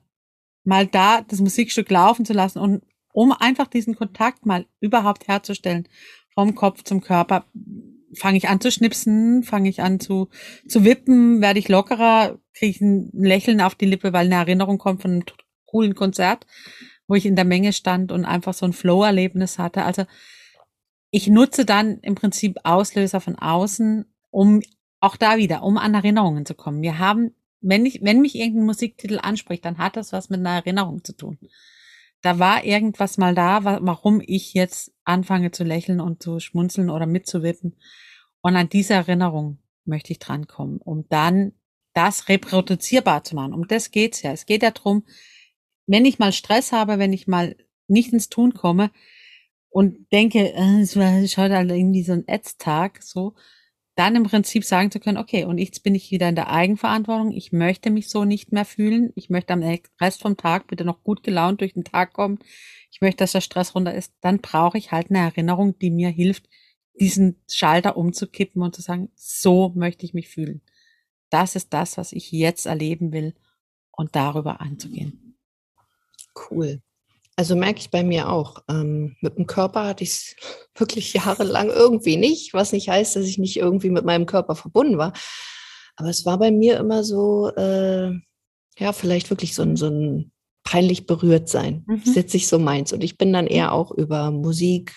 mal 0.64 0.88
da 0.88 1.22
das 1.22 1.40
Musikstück 1.42 1.90
laufen 1.90 2.24
zu 2.24 2.34
lassen 2.34 2.60
und 2.60 2.84
um 3.12 3.32
einfach 3.32 3.68
diesen 3.68 3.96
Kontakt 3.96 4.46
mal 4.46 4.66
überhaupt 4.80 5.28
herzustellen, 5.28 5.88
vom 6.34 6.54
Kopf 6.54 6.84
zum 6.84 7.02
Körper, 7.02 7.46
fange 8.14 8.38
ich 8.38 8.48
an 8.48 8.62
zu 8.62 8.72
schnipsen, 8.72 9.44
fange 9.44 9.70
ich 9.70 9.82
an 9.82 10.00
zu, 10.00 10.30
zu 10.68 10.86
wippen, 10.86 11.42
werde 11.42 11.60
ich 11.60 11.68
lockerer, 11.68 12.38
kriege 12.54 12.72
ich 12.72 12.82
ein 12.82 13.10
Lächeln 13.14 13.60
auf 13.60 13.76
die 13.76 13.88
Lippe, 13.88 14.14
weil 14.14 14.28
eine 14.28 14.36
Erinnerung 14.36 14.78
kommt 14.78 15.02
von 15.02 15.12
einem 15.12 15.26
coolen 15.68 15.94
Konzert, 15.94 16.48
wo 17.08 17.14
ich 17.16 17.26
in 17.26 17.36
der 17.36 17.46
Menge 17.46 17.72
stand 17.74 18.12
und 18.12 18.26
einfach 18.26 18.54
so 18.56 18.66
ein 18.66 18.74
Flow-Erlebnis 18.74 19.60
hatte. 19.60 19.84
Also 19.84 20.06
ich 21.12 21.28
nutze 21.28 21.64
dann 21.64 22.00
im 22.00 22.16
Prinzip 22.16 22.58
Auslöser 22.64 23.22
von 23.22 23.36
außen, 23.36 24.06
um 24.30 24.62
auch 25.00 25.16
da 25.16 25.38
wieder, 25.38 25.64
um 25.64 25.78
an 25.78 25.94
Erinnerungen 25.94 26.46
zu 26.46 26.56
kommen. 26.56 26.82
Wir 26.82 26.98
haben, 27.00 27.36
wenn 27.62 27.86
ich, 27.86 28.02
wenn 28.04 28.20
mich 28.22 28.36
irgendein 28.36 28.66
Musiktitel 28.66 29.20
anspricht, 29.22 29.64
dann 29.64 29.78
hat 29.78 29.96
das 29.96 30.12
was 30.12 30.30
mit 30.30 30.40
einer 30.40 30.56
Erinnerung 30.56 31.04
zu 31.04 31.16
tun. 31.16 31.38
Da 32.22 32.40
war 32.40 32.66
irgendwas 32.66 33.18
mal 33.18 33.36
da, 33.36 33.64
wa- 33.64 33.80
warum 33.82 34.22
ich 34.26 34.54
jetzt 34.54 34.92
anfange 35.04 35.52
zu 35.52 35.64
lächeln 35.64 36.02
und 36.02 36.24
zu 36.24 36.40
schmunzeln 36.40 36.90
oder 36.90 37.06
mitzuwippen. 37.06 37.76
Und 38.42 38.56
an 38.56 38.70
diese 38.70 38.96
Erinnerung 38.96 39.60
möchte 39.86 40.12
ich 40.12 40.20
drankommen, 40.20 40.80
um 40.82 41.08
dann 41.10 41.54
das 41.94 42.28
reproduzierbar 42.28 43.24
zu 43.24 43.36
machen. 43.36 43.54
Um 43.54 43.68
das 43.68 43.92
geht's 43.92 44.24
ja. 44.24 44.32
Es 44.32 44.46
geht 44.46 44.64
ja 44.64 44.72
drum, 44.72 45.04
wenn 45.88 46.06
ich 46.06 46.20
mal 46.20 46.34
Stress 46.34 46.72
habe, 46.72 47.00
wenn 47.00 47.14
ich 47.14 47.28
mal 47.28 47.56
nicht 47.88 48.14
ins 48.14 48.30
Tun 48.30 48.54
komme 48.54 48.92
und 49.70 50.12
denke, 50.12 50.54
äh, 50.54 50.82
es 50.82 50.96
ist 50.96 51.38
heute 51.38 51.56
halt 51.56 51.72
irgendwie 51.72 52.04
so 52.04 52.14
ein 52.14 52.28
Ätztag, 52.28 53.02
so, 53.04 53.34
dann 53.96 54.16
im 54.16 54.24
Prinzip 54.24 54.64
sagen 54.64 54.92
zu 54.92 55.00
können, 55.00 55.18
okay, 55.18 55.46
und 55.46 55.58
jetzt 55.58 55.82
bin 55.82 55.96
ich 55.96 56.12
wieder 56.12 56.30
in 56.30 56.36
der 56.36 56.52
Eigenverantwortung. 56.52 57.32
Ich 57.32 57.52
möchte 57.52 57.90
mich 57.90 58.10
so 58.10 58.26
nicht 58.26 58.52
mehr 58.52 58.64
fühlen. 58.64 59.12
Ich 59.16 59.32
möchte 59.32 59.54
am 59.54 59.64
Rest 60.00 60.22
vom 60.22 60.38
Tag 60.38 60.68
bitte 60.68 60.86
noch 60.86 61.04
gut 61.04 61.24
gelaunt 61.24 61.62
durch 61.62 61.74
den 61.74 61.84
Tag 61.84 62.14
kommen. 62.14 62.38
Ich 62.92 63.02
möchte, 63.02 63.18
dass 63.18 63.32
der 63.32 63.42
Stress 63.42 63.74
runter 63.74 63.96
ist. 63.96 64.14
Dann 64.22 64.38
brauche 64.40 64.78
ich 64.78 64.92
halt 64.92 65.10
eine 65.10 65.20
Erinnerung, 65.20 65.80
die 65.80 65.90
mir 65.90 66.10
hilft, 66.10 66.48
diesen 67.00 67.42
Schalter 67.52 67.98
umzukippen 67.98 68.62
und 68.62 68.76
zu 68.76 68.84
sagen, 68.84 69.10
so 69.16 69.74
möchte 69.76 70.06
ich 70.06 70.14
mich 70.14 70.30
fühlen. 70.30 70.62
Das 71.32 71.56
ist 71.56 71.74
das, 71.74 71.98
was 71.98 72.14
ich 72.14 72.32
jetzt 72.32 72.68
erleben 72.68 73.12
will 73.12 73.34
und 73.92 74.16
darüber 74.16 74.62
anzugehen. 74.62 75.27
Cool. 76.50 76.82
Also 77.36 77.56
merke 77.56 77.80
ich 77.80 77.92
bei 77.92 78.04
mir 78.04 78.30
auch. 78.30 78.64
Ähm, 78.68 79.16
mit 79.22 79.38
dem 79.38 79.46
Körper 79.46 79.86
hatte 79.86 80.04
ich 80.04 80.10
es 80.10 80.36
wirklich 80.76 81.14
jahrelang 81.14 81.70
irgendwie 81.70 82.18
nicht, 82.18 82.54
was 82.54 82.72
nicht 82.72 82.90
heißt, 82.90 83.16
dass 83.16 83.26
ich 83.26 83.38
nicht 83.38 83.58
irgendwie 83.58 83.92
mit 83.92 84.06
meinem 84.06 84.26
Körper 84.26 84.56
verbunden 84.56 84.98
war. 84.98 85.14
Aber 85.96 86.10
es 86.10 86.26
war 86.26 86.38
bei 86.40 86.52
mir 86.52 86.78
immer 86.78 87.04
so, 87.04 87.50
äh, 87.56 88.12
ja, 88.78 88.94
vielleicht 88.94 89.30
wirklich 89.30 89.56
so 89.56 89.64
ein, 89.64 89.76
so 89.76 89.88
ein 89.88 90.32
peinlich 90.64 91.06
berührt 91.06 91.48
sein. 91.48 91.84
Mhm. 91.88 92.00
Das 92.00 92.08
ist 92.10 92.16
jetzt 92.16 92.34
nicht 92.34 92.48
so 92.48 92.60
meins. 92.60 92.92
Und 92.92 93.04
ich 93.04 93.18
bin 93.18 93.32
dann 93.34 93.48
eher 93.48 93.72
auch 93.72 93.92
über 93.92 94.32
Musik 94.32 94.94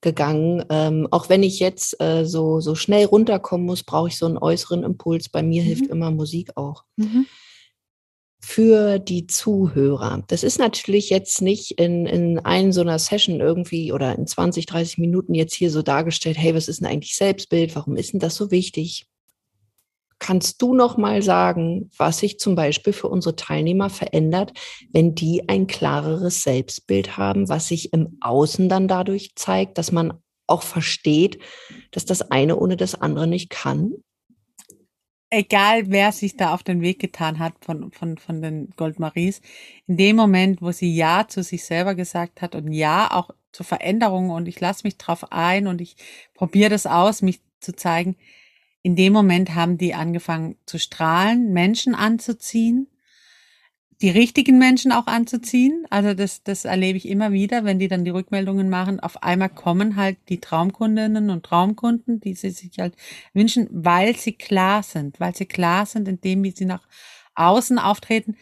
gegangen. 0.00 0.64
Ähm, 0.70 1.08
auch 1.10 1.28
wenn 1.28 1.42
ich 1.42 1.58
jetzt 1.58 2.00
äh, 2.00 2.24
so, 2.24 2.60
so 2.60 2.74
schnell 2.74 3.06
runterkommen 3.06 3.66
muss, 3.66 3.82
brauche 3.82 4.08
ich 4.08 4.16
so 4.16 4.26
einen 4.26 4.38
äußeren 4.38 4.84
Impuls. 4.84 5.28
Bei 5.28 5.42
mir 5.42 5.62
mhm. 5.62 5.66
hilft 5.66 5.86
immer 5.86 6.10
Musik 6.10 6.56
auch. 6.56 6.84
Mhm 6.96 7.26
für 8.40 8.98
die 8.98 9.26
Zuhörer. 9.26 10.22
Das 10.28 10.42
ist 10.42 10.58
natürlich 10.58 11.10
jetzt 11.10 11.42
nicht 11.42 11.72
in, 11.72 12.06
in 12.06 12.38
einer 12.38 12.72
so 12.72 12.80
einer 12.80 12.98
Session 12.98 13.40
irgendwie 13.40 13.92
oder 13.92 14.16
in 14.16 14.26
20, 14.26 14.66
30 14.66 14.98
Minuten 14.98 15.34
jetzt 15.34 15.54
hier 15.54 15.70
so 15.70 15.82
dargestellt, 15.82 16.38
hey, 16.38 16.54
was 16.54 16.68
ist 16.68 16.80
denn 16.80 16.88
eigentlich 16.88 17.16
Selbstbild? 17.16 17.74
Warum 17.74 17.96
ist 17.96 18.12
denn 18.12 18.20
das 18.20 18.36
so 18.36 18.50
wichtig? 18.50 19.06
Kannst 20.20 20.62
du 20.62 20.74
noch 20.74 20.96
mal 20.96 21.22
sagen, 21.22 21.90
was 21.96 22.18
sich 22.18 22.38
zum 22.38 22.54
Beispiel 22.54 22.92
für 22.92 23.08
unsere 23.08 23.36
Teilnehmer 23.36 23.88
verändert, 23.88 24.52
wenn 24.92 25.14
die 25.14 25.48
ein 25.48 25.66
klareres 25.66 26.42
Selbstbild 26.42 27.16
haben, 27.16 27.48
was 27.48 27.68
sich 27.68 27.92
im 27.92 28.18
Außen 28.20 28.68
dann 28.68 28.88
dadurch 28.88 29.34
zeigt, 29.36 29.78
dass 29.78 29.92
man 29.92 30.14
auch 30.46 30.62
versteht, 30.62 31.38
dass 31.92 32.04
das 32.04 32.30
eine 32.30 32.56
ohne 32.56 32.76
das 32.76 32.94
andere 32.94 33.26
nicht 33.26 33.50
kann? 33.50 33.92
Egal 35.30 35.90
wer 35.90 36.12
sich 36.12 36.36
da 36.36 36.54
auf 36.54 36.62
den 36.62 36.80
Weg 36.80 36.98
getan 36.98 37.38
hat 37.38 37.54
von, 37.60 37.92
von, 37.92 38.18
von 38.18 38.42
den 38.42 38.70
Goldmaries, 38.76 39.40
in 39.86 39.96
dem 39.96 40.16
Moment, 40.16 40.62
wo 40.62 40.72
sie 40.72 40.94
Ja 40.94 41.26
zu 41.28 41.42
sich 41.42 41.64
selber 41.64 41.94
gesagt 41.94 42.42
hat 42.42 42.54
und 42.54 42.72
Ja 42.72 43.10
auch 43.12 43.30
zur 43.52 43.66
Veränderung 43.66 44.30
und 44.30 44.46
ich 44.48 44.60
lasse 44.60 44.86
mich 44.86 44.98
drauf 44.98 45.32
ein 45.32 45.66
und 45.66 45.80
ich 45.80 45.96
probiere 46.34 46.70
das 46.70 46.86
aus, 46.86 47.22
mich 47.22 47.40
zu 47.60 47.74
zeigen, 47.74 48.16
in 48.82 48.96
dem 48.96 49.12
Moment 49.12 49.54
haben 49.54 49.78
die 49.78 49.94
angefangen 49.94 50.56
zu 50.64 50.78
strahlen, 50.78 51.52
Menschen 51.52 51.94
anzuziehen 51.94 52.88
die 54.00 54.10
richtigen 54.10 54.58
Menschen 54.58 54.92
auch 54.92 55.06
anzuziehen. 55.06 55.84
Also 55.90 56.14
das, 56.14 56.42
das 56.44 56.64
erlebe 56.64 56.96
ich 56.98 57.08
immer 57.08 57.32
wieder, 57.32 57.64
wenn 57.64 57.78
die 57.78 57.88
dann 57.88 58.04
die 58.04 58.10
Rückmeldungen 58.10 58.68
machen. 58.68 59.00
Auf 59.00 59.22
einmal 59.22 59.48
kommen 59.48 59.96
halt 59.96 60.18
die 60.28 60.40
Traumkundinnen 60.40 61.30
und 61.30 61.44
Traumkunden, 61.44 62.20
die 62.20 62.34
sie 62.34 62.50
sich 62.50 62.78
halt 62.78 62.94
wünschen, 63.34 63.66
weil 63.70 64.16
sie 64.16 64.32
klar 64.32 64.82
sind, 64.82 65.18
weil 65.18 65.34
sie 65.34 65.46
klar 65.46 65.84
sind, 65.84 66.06
indem 66.06 66.44
wie 66.44 66.52
sie 66.52 66.64
nach 66.64 66.86
außen 67.34 67.78
auftreten. 67.78 68.36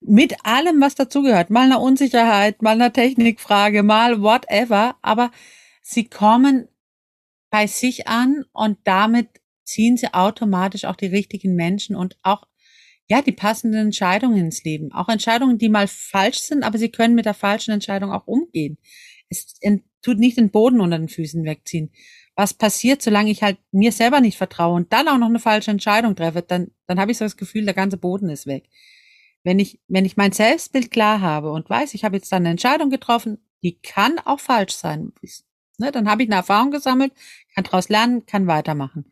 Mit 0.00 0.44
allem, 0.44 0.80
was 0.80 0.94
dazugehört. 0.94 1.50
Mal 1.50 1.66
eine 1.66 1.78
Unsicherheit, 1.78 2.62
mal 2.62 2.72
eine 2.72 2.92
Technikfrage, 2.92 3.82
mal 3.82 4.22
whatever. 4.22 4.96
Aber 5.02 5.30
sie 5.82 6.04
kommen 6.04 6.68
bei 7.50 7.66
sich 7.66 8.08
an 8.08 8.44
und 8.52 8.78
damit 8.84 9.28
ziehen 9.64 9.96
sie 9.96 10.12
automatisch 10.12 10.86
auch 10.86 10.96
die 10.96 11.06
richtigen 11.06 11.54
Menschen 11.54 11.94
und 11.96 12.16
auch 12.22 12.46
ja, 13.08 13.22
die 13.22 13.32
passenden 13.32 13.86
Entscheidungen 13.86 14.38
ins 14.38 14.64
Leben. 14.64 14.92
Auch 14.92 15.08
Entscheidungen, 15.08 15.58
die 15.58 15.68
mal 15.68 15.88
falsch 15.88 16.38
sind, 16.38 16.62
aber 16.62 16.78
sie 16.78 16.90
können 16.90 17.14
mit 17.14 17.26
der 17.26 17.34
falschen 17.34 17.72
Entscheidung 17.72 18.12
auch 18.12 18.26
umgehen. 18.26 18.78
Es 19.28 19.58
tut 20.02 20.18
nicht 20.18 20.36
den 20.36 20.50
Boden 20.50 20.80
unter 20.80 20.98
den 20.98 21.08
Füßen 21.08 21.44
wegziehen. 21.44 21.90
Was 22.34 22.54
passiert, 22.54 23.02
solange 23.02 23.30
ich 23.30 23.42
halt 23.42 23.58
mir 23.72 23.92
selber 23.92 24.20
nicht 24.20 24.38
vertraue 24.38 24.76
und 24.76 24.92
dann 24.92 25.08
auch 25.08 25.18
noch 25.18 25.28
eine 25.28 25.38
falsche 25.38 25.70
Entscheidung 25.70 26.16
treffe, 26.16 26.42
dann, 26.42 26.70
dann 26.86 26.98
habe 26.98 27.12
ich 27.12 27.18
so 27.18 27.24
das 27.24 27.36
Gefühl, 27.36 27.64
der 27.64 27.74
ganze 27.74 27.98
Boden 27.98 28.30
ist 28.30 28.46
weg. 28.46 28.68
Wenn 29.44 29.58
ich, 29.58 29.80
wenn 29.88 30.04
ich 30.04 30.16
mein 30.16 30.32
Selbstbild 30.32 30.90
klar 30.90 31.20
habe 31.20 31.52
und 31.52 31.68
weiß, 31.68 31.94
ich 31.94 32.04
habe 32.04 32.16
jetzt 32.16 32.32
dann 32.32 32.42
eine 32.42 32.50
Entscheidung 32.50 32.90
getroffen, 32.90 33.38
die 33.62 33.78
kann 33.80 34.18
auch 34.20 34.40
falsch 34.40 34.74
sein, 34.74 35.12
ne, 35.78 35.92
dann 35.92 36.08
habe 36.08 36.22
ich 36.22 36.28
eine 36.28 36.36
Erfahrung 36.36 36.70
gesammelt, 36.70 37.12
kann 37.54 37.64
daraus 37.64 37.88
lernen, 37.88 38.24
kann 38.24 38.46
weitermachen. 38.46 39.04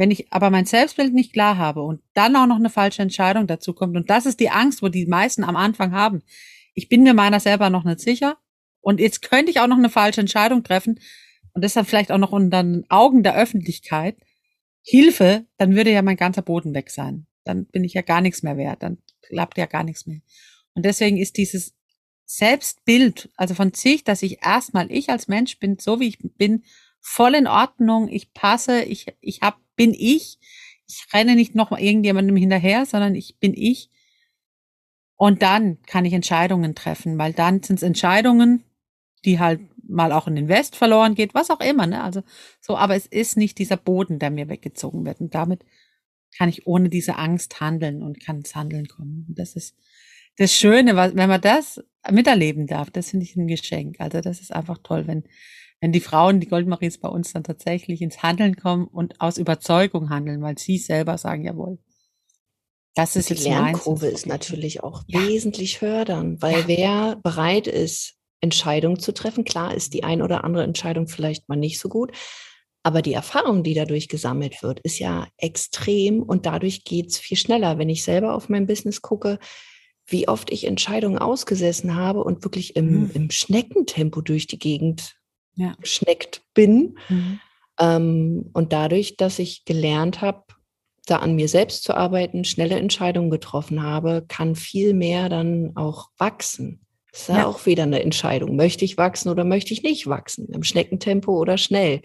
Wenn 0.00 0.10
ich 0.10 0.32
aber 0.32 0.48
mein 0.48 0.64
Selbstbild 0.64 1.12
nicht 1.12 1.34
klar 1.34 1.58
habe 1.58 1.82
und 1.82 2.00
dann 2.14 2.34
auch 2.34 2.46
noch 2.46 2.56
eine 2.56 2.70
falsche 2.70 3.02
Entscheidung 3.02 3.46
dazu 3.46 3.74
kommt, 3.74 3.98
und 3.98 4.08
das 4.08 4.24
ist 4.24 4.40
die 4.40 4.48
Angst, 4.48 4.80
wo 4.80 4.88
die 4.88 5.04
meisten 5.04 5.44
am 5.44 5.56
Anfang 5.56 5.92
haben. 5.92 6.22
Ich 6.72 6.88
bin 6.88 7.02
mir 7.02 7.12
meiner 7.12 7.38
selber 7.38 7.68
noch 7.68 7.84
nicht 7.84 8.00
sicher 8.00 8.38
und 8.80 8.98
jetzt 8.98 9.20
könnte 9.20 9.50
ich 9.50 9.60
auch 9.60 9.66
noch 9.66 9.76
eine 9.76 9.90
falsche 9.90 10.22
Entscheidung 10.22 10.64
treffen 10.64 11.00
und 11.52 11.76
dann 11.76 11.84
vielleicht 11.84 12.12
auch 12.12 12.16
noch 12.16 12.32
unter 12.32 12.62
den 12.62 12.86
Augen 12.88 13.22
der 13.22 13.36
Öffentlichkeit. 13.36 14.16
Hilfe, 14.80 15.44
dann 15.58 15.76
würde 15.76 15.92
ja 15.92 16.00
mein 16.00 16.16
ganzer 16.16 16.40
Boden 16.40 16.72
weg 16.72 16.88
sein. 16.88 17.26
Dann 17.44 17.66
bin 17.66 17.84
ich 17.84 17.92
ja 17.92 18.00
gar 18.00 18.22
nichts 18.22 18.42
mehr 18.42 18.56
wert, 18.56 18.82
dann 18.82 18.96
klappt 19.20 19.58
ja 19.58 19.66
gar 19.66 19.84
nichts 19.84 20.06
mehr. 20.06 20.22
Und 20.72 20.86
deswegen 20.86 21.18
ist 21.18 21.36
dieses 21.36 21.74
Selbstbild, 22.24 23.28
also 23.36 23.52
von 23.52 23.74
sich, 23.74 24.02
dass 24.02 24.22
ich 24.22 24.42
erstmal 24.42 24.90
ich 24.90 25.10
als 25.10 25.28
Mensch 25.28 25.58
bin, 25.58 25.78
so 25.78 26.00
wie 26.00 26.08
ich 26.08 26.18
bin, 26.38 26.64
voll 27.00 27.34
in 27.34 27.46
Ordnung, 27.46 28.08
ich 28.08 28.32
passe, 28.32 28.82
ich, 28.82 29.06
ich 29.20 29.40
hab, 29.42 29.58
bin 29.80 29.94
ich. 29.94 30.38
Ich 30.86 31.06
renne 31.14 31.34
nicht 31.34 31.54
noch 31.54 31.72
irgendjemandem 31.72 32.36
hinterher, 32.36 32.84
sondern 32.84 33.14
ich 33.14 33.38
bin 33.38 33.54
ich. 33.56 33.88
Und 35.16 35.40
dann 35.40 35.80
kann 35.86 36.04
ich 36.04 36.12
Entscheidungen 36.12 36.74
treffen, 36.74 37.16
weil 37.16 37.32
dann 37.32 37.62
sind 37.62 37.76
es 37.76 37.82
Entscheidungen, 37.82 38.62
die 39.24 39.38
halt 39.38 39.62
mal 39.88 40.12
auch 40.12 40.28
in 40.28 40.36
den 40.36 40.48
West 40.48 40.76
verloren 40.76 41.14
geht, 41.14 41.32
was 41.32 41.48
auch 41.48 41.60
immer, 41.60 41.86
ne? 41.86 42.02
Also 42.04 42.22
so, 42.60 42.76
aber 42.76 42.94
es 42.94 43.06
ist 43.06 43.38
nicht 43.38 43.58
dieser 43.58 43.78
Boden, 43.78 44.18
der 44.18 44.28
mir 44.28 44.50
weggezogen 44.50 45.06
wird. 45.06 45.22
Und 45.22 45.34
damit 45.34 45.64
kann 46.36 46.50
ich 46.50 46.66
ohne 46.66 46.90
diese 46.90 47.16
Angst 47.16 47.62
handeln 47.62 48.02
und 48.02 48.20
kann 48.20 48.36
ins 48.36 48.54
Handeln 48.54 48.86
kommen. 48.86 49.24
Und 49.28 49.38
das 49.38 49.56
ist 49.56 49.74
das 50.36 50.54
Schöne, 50.54 50.94
wenn 50.94 51.28
man 51.28 51.40
das 51.40 51.82
miterleben 52.10 52.66
darf, 52.66 52.90
das 52.90 53.10
finde 53.10 53.24
ich 53.24 53.34
ein 53.34 53.48
Geschenk. 53.48 53.98
Also 53.98 54.20
das 54.20 54.42
ist 54.42 54.52
einfach 54.52 54.76
toll, 54.82 55.06
wenn 55.06 55.24
wenn 55.80 55.92
die 55.92 56.00
Frauen, 56.00 56.40
die 56.40 56.48
Goldmaries 56.48 56.98
bei 56.98 57.08
uns 57.08 57.32
dann 57.32 57.44
tatsächlich 57.44 58.02
ins 58.02 58.22
Handeln 58.22 58.56
kommen 58.56 58.86
und 58.86 59.20
aus 59.20 59.38
Überzeugung 59.38 60.10
handeln, 60.10 60.42
weil 60.42 60.58
sie 60.58 60.78
selber 60.78 61.16
sagen, 61.18 61.44
jawohl. 61.44 61.78
Das 62.94 63.16
ist 63.16 63.30
die 63.30 63.34
jetzt 63.34 63.44
Lernkurve 63.44 64.08
ist 64.08 64.26
natürlich 64.26 64.82
auch 64.82 65.04
ja. 65.06 65.20
wesentlich 65.26 65.78
fördern, 65.78 66.42
weil 66.42 66.60
ja. 66.60 66.68
wer 66.68 67.16
bereit 67.22 67.66
ist, 67.66 68.16
Entscheidungen 68.42 68.98
zu 68.98 69.12
treffen, 69.12 69.44
klar 69.44 69.74
ist 69.74 69.94
die 69.94 70.02
ein 70.02 70.22
oder 70.22 70.44
andere 70.44 70.64
Entscheidung 70.64 71.08
vielleicht 71.08 71.48
mal 71.48 71.56
nicht 71.56 71.78
so 71.78 71.88
gut, 71.88 72.12
aber 72.82 73.02
die 73.02 73.12
Erfahrung, 73.12 73.62
die 73.62 73.74
dadurch 73.74 74.08
gesammelt 74.08 74.62
wird, 74.62 74.80
ist 74.80 74.98
ja 74.98 75.28
extrem 75.36 76.22
und 76.22 76.46
dadurch 76.46 76.84
geht's 76.84 77.18
viel 77.18 77.36
schneller. 77.36 77.78
Wenn 77.78 77.90
ich 77.90 78.02
selber 78.02 78.34
auf 78.34 78.48
mein 78.48 78.66
Business 78.66 79.02
gucke, 79.02 79.38
wie 80.06 80.28
oft 80.28 80.50
ich 80.50 80.66
Entscheidungen 80.66 81.18
ausgesessen 81.18 81.94
habe 81.94 82.24
und 82.24 82.42
wirklich 82.42 82.76
im, 82.76 83.02
mhm. 83.02 83.10
im 83.12 83.30
Schneckentempo 83.30 84.22
durch 84.22 84.46
die 84.46 84.58
Gegend 84.58 85.19
ja. 85.54 85.74
geschneckt 85.80 86.42
bin. 86.54 86.98
Mhm. 87.08 87.40
Ähm, 87.78 88.50
und 88.52 88.72
dadurch, 88.72 89.16
dass 89.16 89.38
ich 89.38 89.64
gelernt 89.64 90.20
habe, 90.20 90.44
da 91.06 91.16
an 91.16 91.34
mir 91.34 91.48
selbst 91.48 91.82
zu 91.82 91.94
arbeiten, 91.94 92.44
schnelle 92.44 92.78
Entscheidungen 92.78 93.30
getroffen 93.30 93.82
habe, 93.82 94.24
kann 94.28 94.54
viel 94.54 94.94
mehr 94.94 95.28
dann 95.28 95.72
auch 95.74 96.10
wachsen. 96.18 96.86
Das 97.10 97.22
ist 97.22 97.28
ja. 97.28 97.46
auch 97.46 97.66
wieder 97.66 97.82
eine 97.82 98.02
Entscheidung. 98.02 98.54
Möchte 98.54 98.84
ich 98.84 98.96
wachsen 98.96 99.30
oder 99.30 99.44
möchte 99.44 99.72
ich 99.72 99.82
nicht 99.82 100.06
wachsen? 100.06 100.48
Im 100.52 100.62
Schneckentempo 100.62 101.32
oder 101.32 101.58
schnell? 101.58 102.00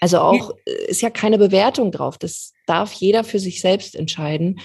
Also 0.00 0.18
auch 0.18 0.50
ja. 0.50 0.72
Äh, 0.72 0.90
ist 0.90 1.02
ja 1.02 1.10
keine 1.10 1.38
Bewertung 1.38 1.90
drauf. 1.90 2.18
Das 2.18 2.52
darf 2.66 2.92
jeder 2.92 3.24
für 3.24 3.38
sich 3.38 3.60
selbst 3.60 3.94
entscheiden. 3.94 4.60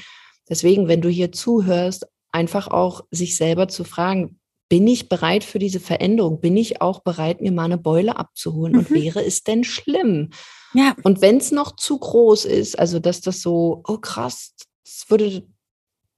Deswegen, 0.50 0.88
wenn 0.88 1.02
du 1.02 1.10
hier 1.10 1.32
zuhörst, 1.32 2.08
einfach 2.32 2.68
auch 2.68 3.02
sich 3.12 3.36
selber 3.38 3.68
zu 3.68 3.84
fragen, 3.84 4.40
bin 4.72 4.88
ich 4.88 5.10
bereit 5.10 5.44
für 5.44 5.60
diese 5.60 5.82
Veränderung? 5.82 6.40
Bin 6.40 6.56
ich 6.56 6.82
auch 6.82 7.02
bereit, 7.02 7.42
mir 7.42 7.52
mal 7.52 7.66
eine 7.66 7.78
Beule 7.78 8.16
abzuholen? 8.16 8.72
Mhm. 8.72 8.80
Und 8.80 8.92
wäre 8.92 9.22
es 9.22 9.44
denn 9.44 9.66
schlimm? 9.66 10.30
Ja. 10.74 10.96
Und 11.04 11.20
wenn 11.20 11.38
es 11.38 11.52
noch 11.52 11.76
zu 11.76 12.00
groß 12.00 12.46
ist, 12.46 12.80
also 12.80 13.00
dass 13.00 13.20
das 13.20 13.42
so, 13.42 13.84
oh 13.86 13.98
krass, 13.98 14.56
es 14.86 15.10
würde 15.10 15.46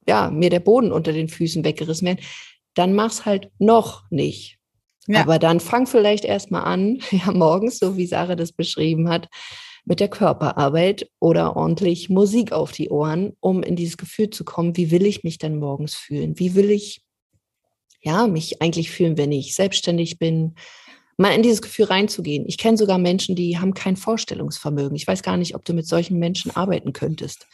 ja 0.06 0.30
mir 0.30 0.50
der 0.50 0.60
Boden 0.60 0.92
unter 0.92 1.12
den 1.12 1.28
Füßen 1.28 1.64
weggerissen 1.64 2.06
werden, 2.06 2.24
dann 2.74 2.92
mach's 2.92 3.24
halt 3.24 3.50
noch 3.58 4.04
nicht. 4.10 4.58
Ja. 5.08 5.22
Aber 5.22 5.40
dann 5.40 5.58
fang 5.58 5.88
vielleicht 5.88 6.24
erstmal 6.24 6.62
an, 6.62 7.00
ja, 7.10 7.32
morgens, 7.32 7.80
so 7.80 7.96
wie 7.96 8.06
Sarah 8.06 8.36
das 8.36 8.52
beschrieben 8.52 9.08
hat, 9.08 9.26
mit 9.84 9.98
der 9.98 10.08
Körperarbeit 10.08 11.10
oder 11.18 11.56
ordentlich 11.56 12.08
Musik 12.08 12.52
auf 12.52 12.70
die 12.70 12.90
Ohren, 12.90 13.32
um 13.40 13.64
in 13.64 13.74
dieses 13.74 13.96
Gefühl 13.96 14.30
zu 14.30 14.44
kommen, 14.44 14.76
wie 14.76 14.92
will 14.92 15.06
ich 15.06 15.24
mich 15.24 15.38
denn 15.38 15.58
morgens 15.58 15.96
fühlen? 15.96 16.38
Wie 16.38 16.54
will 16.54 16.70
ich 16.70 17.03
ja, 18.04 18.26
mich 18.26 18.60
eigentlich 18.60 18.90
fühlen, 18.90 19.16
wenn 19.16 19.32
ich 19.32 19.54
selbstständig 19.54 20.18
bin, 20.18 20.54
mal 21.16 21.34
in 21.34 21.42
dieses 21.42 21.62
Gefühl 21.62 21.86
reinzugehen. 21.86 22.44
Ich 22.46 22.58
kenne 22.58 22.76
sogar 22.76 22.98
Menschen, 22.98 23.34
die 23.34 23.58
haben 23.58 23.72
kein 23.72 23.96
Vorstellungsvermögen. 23.96 24.96
Ich 24.96 25.06
weiß 25.06 25.22
gar 25.22 25.36
nicht, 25.36 25.54
ob 25.54 25.64
du 25.64 25.72
mit 25.72 25.86
solchen 25.86 26.18
Menschen 26.18 26.54
arbeiten 26.54 26.92
könntest. 26.92 27.46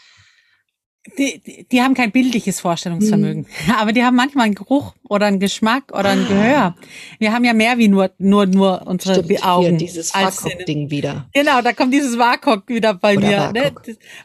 Die, 1.17 1.41
die, 1.41 1.65
die 1.65 1.81
haben 1.81 1.95
kein 1.95 2.13
bildliches 2.13 2.61
Vorstellungsvermögen, 2.61 3.47
mhm. 3.47 3.73
aber 3.73 3.93
die 3.93 4.05
haben 4.05 4.17
manchmal 4.17 4.45
einen 4.45 4.55
Geruch 4.55 4.95
oder 5.09 5.27
einen 5.27 5.41
Geschmack 5.41 5.85
oder 5.93 6.11
ein 6.11 6.25
ah. 6.25 6.29
Gehör. 6.29 6.77
Wir 7.19 7.33
haben 7.33 7.43
ja 7.43 7.55
mehr 7.55 7.79
wie 7.79 7.89
nur 7.89 8.11
nur 8.19 8.45
nur 8.45 8.87
unsere 8.87 9.25
Stimmt, 9.25 9.43
Augen. 9.43 9.79
Hier, 9.79 9.79
dieses 9.79 10.15
WAKOK-Ding 10.15 10.91
wieder. 10.91 11.27
Genau, 11.33 11.63
da 11.63 11.73
kommt 11.73 11.95
dieses 11.95 12.19
WAKOK 12.19 12.69
wieder 12.69 12.93
bei 12.93 13.17
oder 13.17 13.27
mir, 13.27 13.53
ne? 13.53 13.73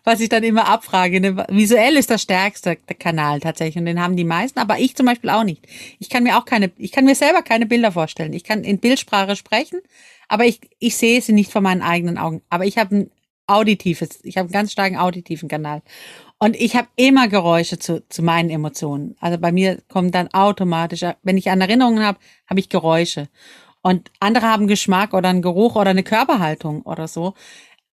was 0.03 0.19
ich 0.19 0.27
dann 0.27 0.43
immer 0.43 0.67
abfrage. 0.67 1.21
Ne? 1.21 1.45
Visuell 1.49 1.95
ist 1.95 2.09
der 2.09 2.17
stärkste 2.17 2.77
der 2.89 2.95
Kanal 2.97 3.39
tatsächlich 3.39 3.77
und 3.77 3.85
den 3.85 4.01
haben 4.01 4.17
die 4.17 4.25
meisten, 4.25 4.59
aber 4.59 4.77
ich 4.77 4.97
zum 4.97 5.05
Beispiel 5.05 5.29
auch 5.29 5.45
nicht. 5.45 5.65
Ich 5.99 6.09
kann 6.09 6.23
mir 6.23 6.37
auch 6.37 6.43
keine, 6.43 6.71
ich 6.77 6.91
kann 6.91 7.05
mir 7.05 7.15
selber 7.15 7.41
keine 7.41 7.67
Bilder 7.67 7.93
vorstellen. 7.93 8.33
Ich 8.33 8.43
kann 8.43 8.65
in 8.65 8.79
Bildsprache 8.79 9.37
sprechen, 9.37 9.79
aber 10.27 10.43
ich 10.43 10.59
ich 10.79 10.97
sehe 10.97 11.21
sie 11.21 11.31
nicht 11.31 11.53
vor 11.53 11.61
meinen 11.61 11.81
eigenen 11.81 12.17
Augen. 12.17 12.41
Aber 12.49 12.65
ich 12.65 12.77
habe 12.77 12.97
ein 12.97 13.11
auditives, 13.47 14.19
ich 14.23 14.37
habe 14.37 14.47
einen 14.47 14.53
ganz 14.53 14.71
starken 14.71 14.97
auditiven 14.97 15.49
Kanal. 15.49 15.81
Und 16.37 16.55
ich 16.55 16.75
habe 16.75 16.87
immer 16.95 17.27
Geräusche 17.27 17.79
zu, 17.79 18.07
zu 18.09 18.21
meinen 18.21 18.49
Emotionen. 18.49 19.15
Also 19.19 19.37
bei 19.37 19.51
mir 19.51 19.81
kommt 19.87 20.13
dann 20.15 20.27
automatisch, 20.33 21.01
wenn 21.23 21.37
ich 21.37 21.49
an 21.49 21.61
Erinnerungen 21.61 22.03
habe, 22.03 22.19
habe 22.47 22.59
ich 22.59 22.69
Geräusche. 22.69 23.29
Und 23.81 24.11
andere 24.19 24.47
haben 24.47 24.67
Geschmack 24.67 25.13
oder 25.13 25.29
einen 25.29 25.41
Geruch 25.41 25.75
oder 25.75 25.91
eine 25.91 26.03
Körperhaltung 26.03 26.81
oder 26.81 27.07
so. 27.07 27.33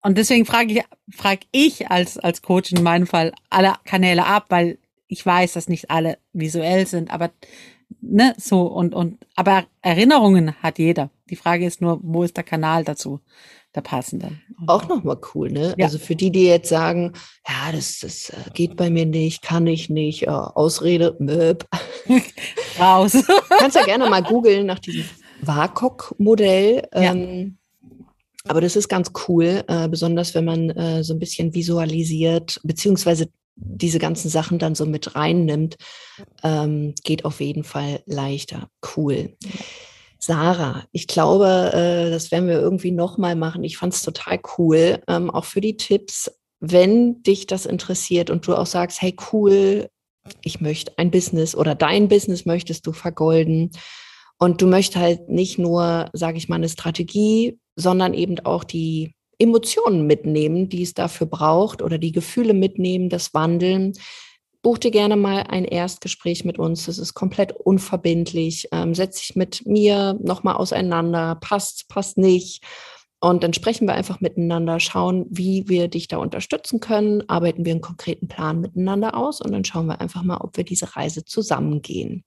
Und 0.02 0.18
deswegen 0.18 0.44
frage 0.46 0.72
ich, 0.72 0.84
frage 1.14 1.46
ich 1.52 1.90
als, 1.90 2.18
als 2.18 2.42
Coach 2.42 2.72
in 2.72 2.82
meinem 2.82 3.06
Fall 3.06 3.32
alle 3.50 3.74
Kanäle 3.84 4.26
ab, 4.26 4.46
weil 4.48 4.78
ich 5.06 5.24
weiß, 5.24 5.52
dass 5.52 5.68
nicht 5.68 5.90
alle 5.90 6.18
visuell 6.32 6.86
sind, 6.86 7.10
aber 7.12 7.30
ne, 8.00 8.34
so 8.38 8.62
und, 8.62 8.94
und, 8.94 9.24
aber 9.36 9.66
Erinnerungen 9.82 10.54
hat 10.62 10.78
jeder. 10.78 11.10
Die 11.30 11.36
Frage 11.36 11.66
ist 11.66 11.80
nur, 11.80 12.00
wo 12.02 12.24
ist 12.24 12.36
der 12.36 12.44
Kanal 12.44 12.84
dazu? 12.84 13.20
Der 13.74 13.80
passende. 13.80 14.32
Auch 14.66 14.88
nochmal 14.88 15.18
cool, 15.34 15.50
ne? 15.50 15.74
Ja. 15.78 15.86
Also 15.86 15.98
für 15.98 16.14
die, 16.14 16.30
die 16.30 16.46
jetzt 16.46 16.68
sagen, 16.68 17.12
ja, 17.48 17.72
das, 17.72 18.00
das 18.00 18.30
äh, 18.30 18.50
geht 18.52 18.76
bei 18.76 18.90
mir 18.90 19.06
nicht, 19.06 19.42
kann 19.42 19.66
ich 19.66 19.88
nicht, 19.88 20.22
ja, 20.22 20.44
Ausrede, 20.48 21.16
möb. 21.18 21.66
Raus. 22.78 23.12
du 23.12 23.22
kannst 23.58 23.76
ja 23.76 23.84
gerne 23.84 24.08
mal 24.08 24.22
googeln 24.22 24.66
nach 24.66 24.78
diesem 24.78 25.04
WAKOK-Modell. 25.42 26.88
Ja. 26.94 27.12
Ähm, 27.12 27.58
aber 28.46 28.60
das 28.60 28.76
ist 28.76 28.88
ganz 28.88 29.12
cool, 29.28 29.64
äh, 29.68 29.88
besonders 29.88 30.34
wenn 30.34 30.44
man 30.44 30.70
äh, 30.70 31.04
so 31.04 31.14
ein 31.14 31.18
bisschen 31.18 31.54
visualisiert, 31.54 32.60
beziehungsweise 32.64 33.28
diese 33.56 33.98
ganzen 33.98 34.28
Sachen 34.28 34.58
dann 34.58 34.74
so 34.74 34.86
mit 34.86 35.14
reinnimmt, 35.14 35.76
ähm, 36.42 36.94
geht 37.04 37.24
auf 37.24 37.40
jeden 37.40 37.64
Fall 37.64 38.02
leichter. 38.06 38.68
Cool. 38.96 39.36
Sarah, 40.24 40.84
ich 40.92 41.08
glaube, 41.08 41.72
äh, 41.74 42.10
das 42.10 42.30
werden 42.30 42.48
wir 42.48 42.60
irgendwie 42.60 42.92
nochmal 42.92 43.34
machen. 43.34 43.64
Ich 43.64 43.76
fand 43.76 43.92
es 43.92 44.02
total 44.02 44.38
cool, 44.56 45.02
ähm, 45.08 45.30
auch 45.30 45.44
für 45.44 45.60
die 45.60 45.76
Tipps. 45.76 46.30
Wenn 46.60 47.24
dich 47.24 47.48
das 47.48 47.66
interessiert 47.66 48.30
und 48.30 48.46
du 48.46 48.54
auch 48.54 48.66
sagst, 48.66 49.02
hey 49.02 49.16
cool, 49.32 49.88
ich 50.44 50.60
möchte 50.60 50.96
ein 50.96 51.10
Business 51.10 51.56
oder 51.56 51.74
dein 51.74 52.06
Business 52.06 52.46
möchtest 52.46 52.86
du 52.86 52.92
vergolden 52.92 53.72
und 54.38 54.62
du 54.62 54.68
möchtest 54.68 54.96
halt 54.96 55.28
nicht 55.28 55.58
nur, 55.58 56.08
sage 56.12 56.38
ich 56.38 56.48
mal, 56.48 56.56
eine 56.56 56.68
Strategie, 56.68 57.58
sondern 57.74 58.14
eben 58.14 58.38
auch 58.44 58.62
die 58.62 59.16
Emotionen 59.40 60.06
mitnehmen, 60.06 60.68
die 60.68 60.82
es 60.82 60.94
dafür 60.94 61.26
braucht 61.26 61.82
oder 61.82 61.98
die 61.98 62.12
Gefühle 62.12 62.54
mitnehmen, 62.54 63.08
das 63.08 63.34
Wandeln, 63.34 63.94
buch 64.62 64.78
dir 64.78 64.90
gerne 64.90 65.16
mal 65.16 65.44
ein 65.48 65.64
Erstgespräch 65.64 66.44
mit 66.44 66.58
uns. 66.58 66.86
Das 66.86 66.98
ist 66.98 67.14
komplett 67.14 67.52
unverbindlich. 67.52 68.68
Ähm, 68.72 68.94
setz 68.94 69.18
dich 69.18 69.36
mit 69.36 69.66
mir 69.66 70.18
nochmal 70.22 70.54
auseinander. 70.54 71.36
Passt, 71.40 71.88
passt 71.88 72.16
nicht. 72.16 72.64
Und 73.20 73.44
dann 73.44 73.52
sprechen 73.52 73.86
wir 73.86 73.94
einfach 73.94 74.20
miteinander, 74.20 74.80
schauen, 74.80 75.26
wie 75.30 75.68
wir 75.68 75.86
dich 75.86 76.08
da 76.08 76.16
unterstützen 76.16 76.80
können, 76.80 77.28
arbeiten 77.28 77.64
wir 77.64 77.70
einen 77.70 77.80
konkreten 77.80 78.26
Plan 78.26 78.60
miteinander 78.60 79.16
aus 79.16 79.40
und 79.40 79.52
dann 79.52 79.64
schauen 79.64 79.86
wir 79.86 80.00
einfach 80.00 80.24
mal, 80.24 80.38
ob 80.38 80.56
wir 80.56 80.64
diese 80.64 80.96
Reise 80.96 81.24
zusammengehen. 81.24 82.24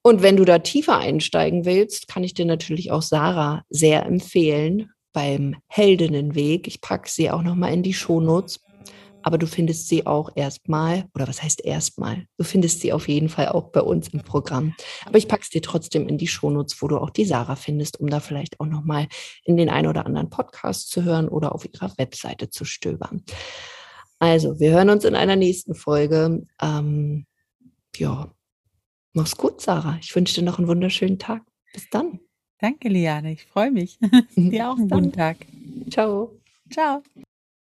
Und 0.00 0.22
wenn 0.22 0.38
du 0.38 0.46
da 0.46 0.58
tiefer 0.60 0.96
einsteigen 0.96 1.66
willst, 1.66 2.08
kann 2.08 2.24
ich 2.24 2.32
dir 2.32 2.46
natürlich 2.46 2.90
auch 2.90 3.02
Sarah 3.02 3.64
sehr 3.68 4.06
empfehlen 4.06 4.90
beim 5.12 5.56
Heldinnenweg. 5.66 6.66
Ich 6.66 6.80
packe 6.80 7.10
sie 7.10 7.30
auch 7.30 7.42
nochmal 7.42 7.74
in 7.74 7.82
die 7.82 7.92
Shownotes 7.92 8.60
aber 9.22 9.38
du 9.38 9.46
findest 9.46 9.88
sie 9.88 10.06
auch 10.06 10.30
erstmal, 10.34 11.06
oder 11.14 11.28
was 11.28 11.42
heißt 11.42 11.64
erstmal? 11.64 12.26
Du 12.36 12.44
findest 12.44 12.80
sie 12.80 12.92
auf 12.92 13.08
jeden 13.08 13.28
Fall 13.28 13.48
auch 13.48 13.70
bei 13.70 13.80
uns 13.80 14.08
im 14.08 14.20
Programm. 14.20 14.74
Aber 15.04 15.18
ich 15.18 15.28
packe 15.28 15.42
es 15.42 15.50
dir 15.50 15.62
trotzdem 15.62 16.08
in 16.08 16.18
die 16.18 16.28
Shownotes, 16.28 16.80
wo 16.82 16.88
du 16.88 16.98
auch 16.98 17.10
die 17.10 17.24
Sarah 17.24 17.56
findest, 17.56 18.00
um 18.00 18.08
da 18.08 18.20
vielleicht 18.20 18.60
auch 18.60 18.66
nochmal 18.66 19.08
in 19.44 19.56
den 19.56 19.68
ein 19.68 19.86
oder 19.86 20.06
anderen 20.06 20.30
Podcast 20.30 20.90
zu 20.90 21.04
hören 21.04 21.28
oder 21.28 21.54
auf 21.54 21.66
ihrer 21.72 21.92
Webseite 21.98 22.50
zu 22.50 22.64
stöbern. 22.64 23.22
Also, 24.18 24.60
wir 24.60 24.70
hören 24.70 24.90
uns 24.90 25.04
in 25.04 25.16
einer 25.16 25.36
nächsten 25.36 25.74
Folge. 25.74 26.46
Ähm, 26.60 27.26
ja, 27.96 28.30
mach's 29.14 29.36
gut, 29.36 29.60
Sarah. 29.60 29.98
Ich 30.00 30.14
wünsche 30.14 30.34
dir 30.34 30.44
noch 30.44 30.58
einen 30.58 30.68
wunderschönen 30.68 31.18
Tag. 31.18 31.42
Bis 31.72 31.88
dann. 31.90 32.20
Danke, 32.58 32.88
Liane. 32.88 33.32
Ich 33.32 33.44
freue 33.44 33.72
mich. 33.72 33.98
dir 34.36 34.70
auch 34.70 34.76
einen 34.76 34.88
guten 34.88 35.12
Tag. 35.12 35.38
Ciao. 35.90 36.38
Ciao. 36.70 37.02